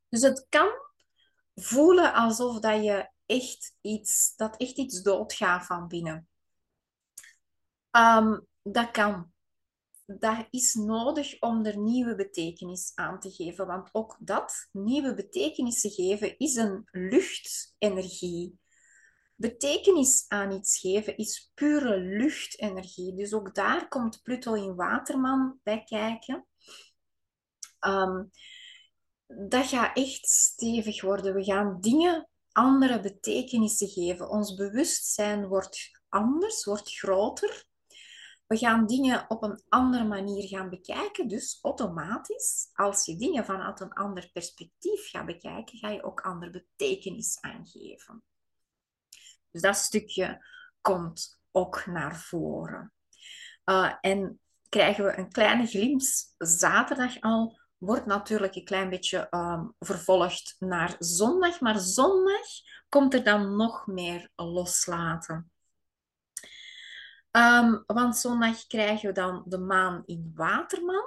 [0.09, 0.69] Dus het kan
[1.55, 6.29] voelen alsof dat je echt iets, dat echt iets doodgaat van binnen.
[7.97, 9.35] Um, dat kan
[10.07, 13.67] dat is nodig om er nieuwe betekenis aan te geven.
[13.67, 18.59] Want ook dat, nieuwe betekenissen geven, is een luchtenergie.
[19.37, 23.15] Betekenis aan iets geven is pure luchtenergie.
[23.15, 26.47] Dus ook daar komt Pluto in Waterman bij kijken.
[27.81, 28.31] Um,
[29.27, 31.35] dat gaat echt stevig worden.
[31.35, 34.29] We gaan dingen andere betekenissen geven.
[34.29, 37.67] Ons bewustzijn wordt anders, wordt groter.
[38.55, 41.29] We gaan dingen op een andere manier gaan bekijken.
[41.29, 46.51] Dus automatisch, als je dingen vanuit een ander perspectief gaat bekijken, ga je ook andere
[46.51, 48.23] betekenis aangeven.
[49.51, 50.47] Dus dat stukje
[50.81, 52.93] komt ook naar voren.
[53.65, 56.01] Uh, en krijgen we een kleine glimp
[56.39, 61.61] zaterdag al, wordt natuurlijk een klein beetje um, vervolgd naar zondag.
[61.61, 62.47] Maar zondag
[62.89, 65.53] komt er dan nog meer loslaten.
[67.37, 71.05] Um, want zondag krijgen we dan de maan in Waterman.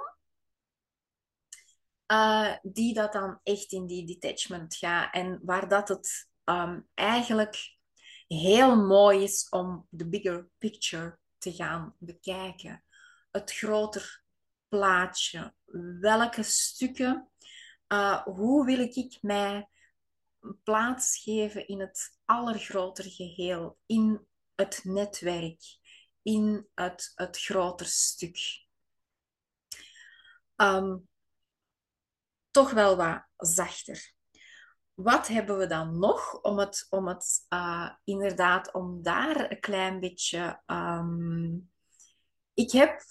[2.12, 5.14] Uh, die dat dan echt in die detachment gaat.
[5.14, 7.76] En waar dat het um, eigenlijk
[8.26, 12.84] heel mooi is om de bigger picture te gaan bekijken.
[13.30, 14.22] Het groter
[14.68, 15.54] plaatje.
[16.00, 17.30] Welke stukken,
[17.88, 19.68] uh, hoe wil ik mij
[20.62, 25.62] plaatsgeven in het allergroter geheel, in het netwerk,
[26.22, 28.66] in het, het groter stuk.
[30.56, 31.08] Um,
[32.50, 34.12] toch wel wat zachter.
[34.94, 40.00] Wat hebben we dan nog om het, om het uh, inderdaad, om daar een klein
[40.00, 40.62] beetje.
[40.66, 41.70] Um,
[42.54, 43.02] ik heb.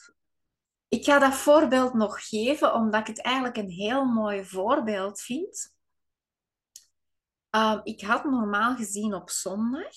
[0.87, 5.75] Ik ga dat voorbeeld nog geven, omdat ik het eigenlijk een heel mooi voorbeeld vind.
[7.49, 9.95] Um, ik had normaal gezien op zondag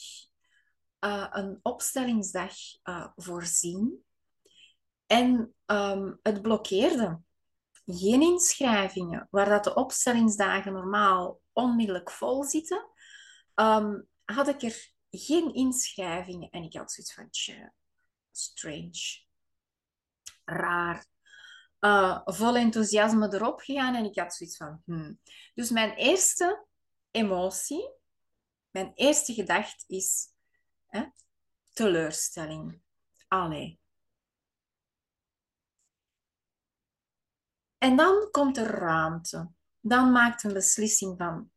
[1.01, 4.05] uh, een opstellingsdag uh, voorzien.
[5.07, 7.21] En um, het blokkeerde.
[7.85, 12.87] Geen inschrijvingen, waar dat de opstellingsdagen normaal onmiddellijk vol zitten,
[13.55, 16.51] um, had ik er geen inschrijvingen.
[16.51, 17.29] En ik had zoiets van,
[18.31, 19.25] strange,
[20.45, 21.07] raar.
[21.81, 25.21] Uh, vol enthousiasme erop gegaan en ik had zoiets van, hmm.
[25.55, 26.67] Dus mijn eerste
[27.11, 27.91] emotie,
[28.71, 30.29] mijn eerste gedachte is,
[30.91, 31.05] hè,
[31.73, 32.81] teleurstelling.
[33.29, 33.79] Allee.
[37.79, 41.51] En dan komt er ruimte dan maakt een beslissing van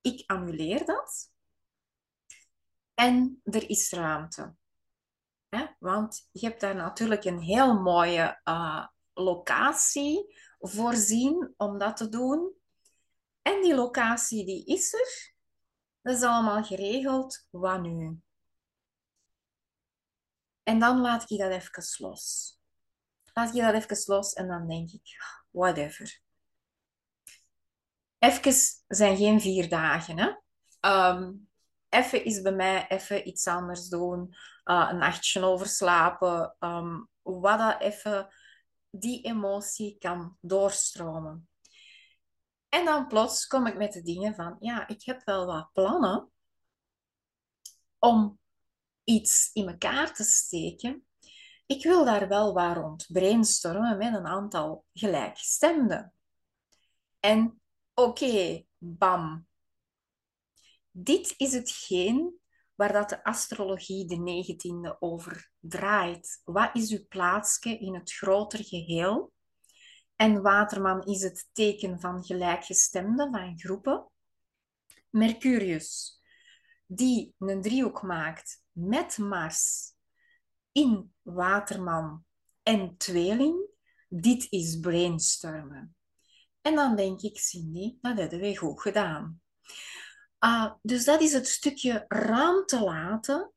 [0.00, 1.32] ik annuleer dat
[2.94, 4.56] en er is ruimte.
[5.78, 12.56] Want je hebt daar natuurlijk een heel mooie uh, locatie voorzien om dat te doen.
[13.42, 15.36] En die locatie die is er.
[16.08, 17.46] Dat is allemaal geregeld.
[17.50, 18.20] Wat nu?
[20.62, 22.54] En dan laat ik dat even los.
[23.32, 25.16] Laat ik dat even los en dan denk ik,
[25.50, 26.20] whatever.
[28.18, 28.52] Even
[28.88, 30.18] zijn geen vier dagen.
[30.18, 30.30] Hè?
[31.10, 31.48] Um,
[31.88, 34.34] even is bij mij even iets anders doen.
[34.64, 36.56] Uh, een nachtje overslapen.
[36.58, 38.28] Um, wat dat even
[38.90, 41.48] die emotie kan doorstromen.
[42.68, 46.30] En dan plots kom ik met de dingen van, ja, ik heb wel wat plannen
[47.98, 48.38] om
[49.04, 51.06] iets in elkaar te steken.
[51.66, 56.12] Ik wil daar wel wat rond brainstormen met een aantal gelijkgestemden.
[57.20, 57.60] En
[57.98, 59.46] Oké, bam.
[60.90, 62.38] Dit is hetgeen
[62.74, 66.40] waar dat de astrologie de 19e over draait.
[66.44, 69.32] Wat is uw plaatsje in het groter geheel?
[70.18, 74.10] En Waterman is het teken van gelijkgestemden, van groepen.
[75.10, 76.20] Mercurius,
[76.86, 79.92] die een driehoek maakt met Mars
[80.72, 82.24] in Waterman
[82.62, 83.66] en tweeling.
[84.08, 85.96] Dit is brainstormen.
[86.60, 89.40] En dan denk ik, Cindy, dat hebben we goed gedaan.
[90.40, 93.52] Uh, dus dat is het stukje ruimte laten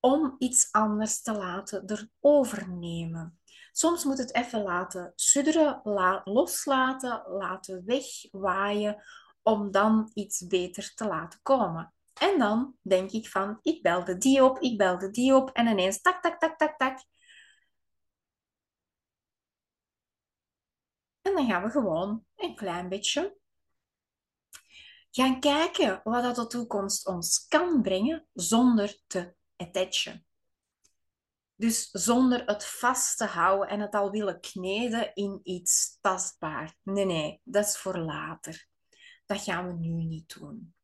[0.00, 3.38] om iets anders te laten erovernemen.
[3.76, 9.02] Soms moet het even laten sudderen, la loslaten, laten wegwaaien,
[9.42, 11.94] om dan iets beter te laten komen.
[12.14, 16.00] En dan denk ik van, ik belde die op, ik belde die op, en ineens
[16.00, 16.98] tak, tak, tak, tak, tak,
[21.22, 23.38] En dan gaan we gewoon een klein beetje
[25.10, 30.26] gaan kijken wat dat de toekomst ons kan brengen zonder te attachen.
[31.56, 36.74] Dus zonder het vast te houden en het al willen kneden in iets tastbaar.
[36.82, 38.66] Nee, nee, dat is voor later.
[39.26, 40.74] Dat gaan we nu niet doen.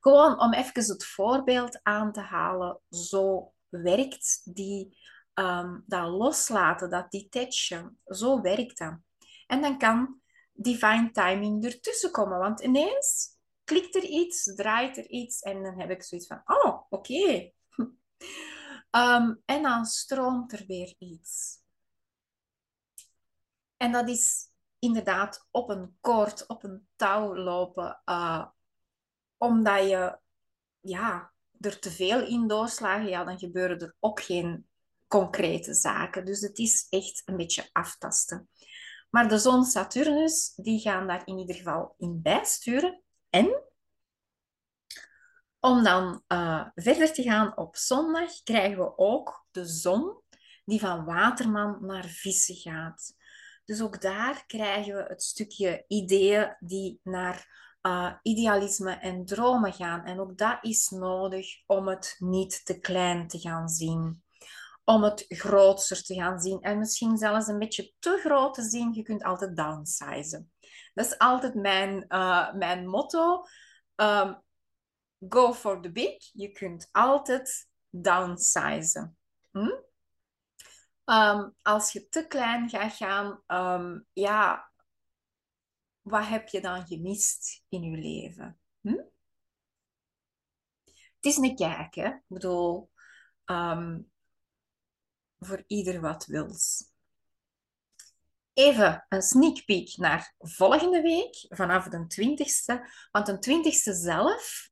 [0.00, 4.96] Gewoon om even het voorbeeld aan te halen, zo werkt die
[5.34, 8.98] um, dat loslaten, dat detachen, zo werkt dat.
[9.46, 10.20] En dan kan
[10.52, 15.90] divine timing ertussen komen, want ineens klikt er iets, draait er iets en dan heb
[15.90, 17.50] ik zoiets van, oh, oké.
[18.96, 21.60] um, en dan stroomt er weer iets.
[23.76, 28.46] En dat is inderdaad op een koord, op een touw lopen, uh,
[29.36, 30.18] omdat je
[30.80, 34.66] ja, er te veel in doorslagen, ja, dan gebeuren er ook geen
[35.08, 36.24] concrete zaken.
[36.24, 38.48] Dus het is echt een beetje aftasten.
[39.10, 43.02] Maar de zon Saturnus, die gaan daar in ieder geval in bijsturen.
[43.30, 43.62] En
[45.64, 50.20] om dan uh, verder te gaan op zondag, krijgen we ook de zon
[50.64, 53.14] die van waterman naar vissen gaat.
[53.64, 57.46] Dus ook daar krijgen we het stukje ideeën die naar
[57.82, 60.04] uh, idealisme en dromen gaan.
[60.04, 64.22] En ook dat is nodig om het niet te klein te gaan zien.
[64.84, 66.60] Om het groter te gaan zien.
[66.60, 68.94] En misschien zelfs een beetje te groot te zien.
[68.94, 70.52] Je kunt altijd downsizen.
[70.94, 73.44] Dat is altijd mijn, uh, mijn motto.
[73.96, 74.42] Um,
[75.28, 76.30] go for the big.
[76.32, 79.16] Je kunt altijd downsizen.
[79.50, 79.90] Hm?
[81.04, 84.70] Um, als je te klein gaat gaan, um, ja,
[86.00, 88.58] wat heb je dan gemist in je leven?
[88.80, 89.00] Hm?
[90.84, 92.06] Het is een kijk, hè?
[92.06, 92.90] Ik bedoel,
[93.44, 94.10] um,
[95.38, 96.90] voor ieder wat wils.
[98.52, 102.80] Even een sneak peek naar volgende week, vanaf de 20ste.
[103.10, 104.70] Want de 20ste zelf,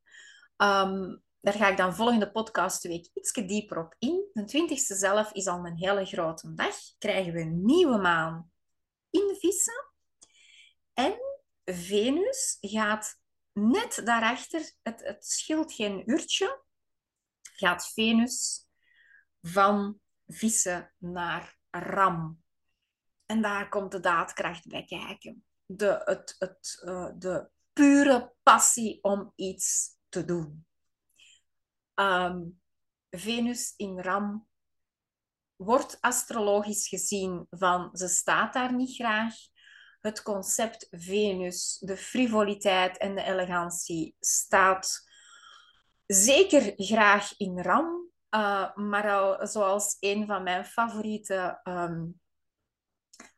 [0.62, 4.30] um, daar ga ik dan volgende podcastweek iets dieper op in.
[4.32, 6.76] De 20ste zelf is al een hele grote dag.
[6.98, 8.50] Krijgen we een nieuwe maan
[9.10, 9.88] in vissen.
[10.92, 11.18] En
[11.64, 13.20] Venus gaat
[13.52, 16.62] net daarachter, het, het scheelt geen uurtje,
[17.42, 18.66] gaat Venus
[19.42, 22.42] van vissen naar ram.
[23.26, 25.44] En daar komt de daadkracht bij kijken.
[25.66, 30.66] De, het, het, uh, de pure passie om iets te doen.
[31.94, 32.60] Um,
[33.10, 34.48] Venus in ram
[35.56, 39.34] wordt astrologisch gezien van ze staat daar niet graag
[40.00, 45.08] het concept Venus, de frivoliteit en de elegantie staat
[46.06, 48.08] zeker graag in ram.
[48.30, 52.20] Uh, maar al, zoals een van mijn favoriete um,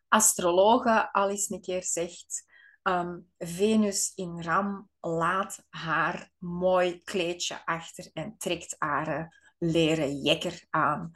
[0.09, 2.52] astrologen al eens een keer zegt,
[2.83, 11.13] um, Venus in ram laat haar mooi kleedje achter en trekt haar leren jekker aan.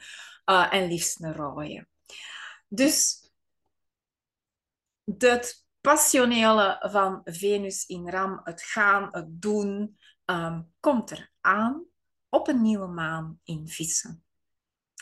[0.46, 1.86] Uh, en liefst een rode.
[2.68, 3.30] Dus
[5.04, 11.84] het passionele van Venus in Ram, het gaan, het doen, um, komt er aan
[12.28, 14.24] op een nieuwe maan in Vissen.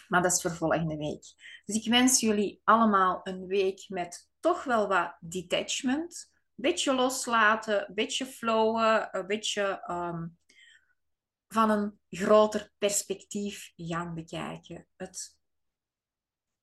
[0.09, 1.25] Maar dat is voor volgende week.
[1.65, 6.33] Dus ik wens jullie allemaal een week met toch wel wat detachment.
[6.55, 10.39] Beetje loslaten, een beetje flowen, een beetje um,
[11.49, 14.87] van een groter perspectief gaan bekijken.
[14.97, 15.37] Het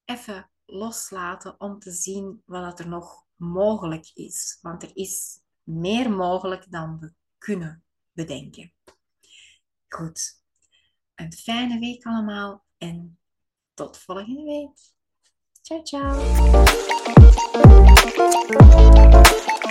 [0.05, 4.57] even loslaten om te zien wat er nog mogelijk is.
[4.61, 8.73] Want er is meer mogelijk dan we kunnen bedenken.
[9.87, 10.39] Goed.
[11.15, 13.19] Een fijne week allemaal en
[13.73, 14.77] tot volgende week.
[15.61, 16.49] Ciao, ciao.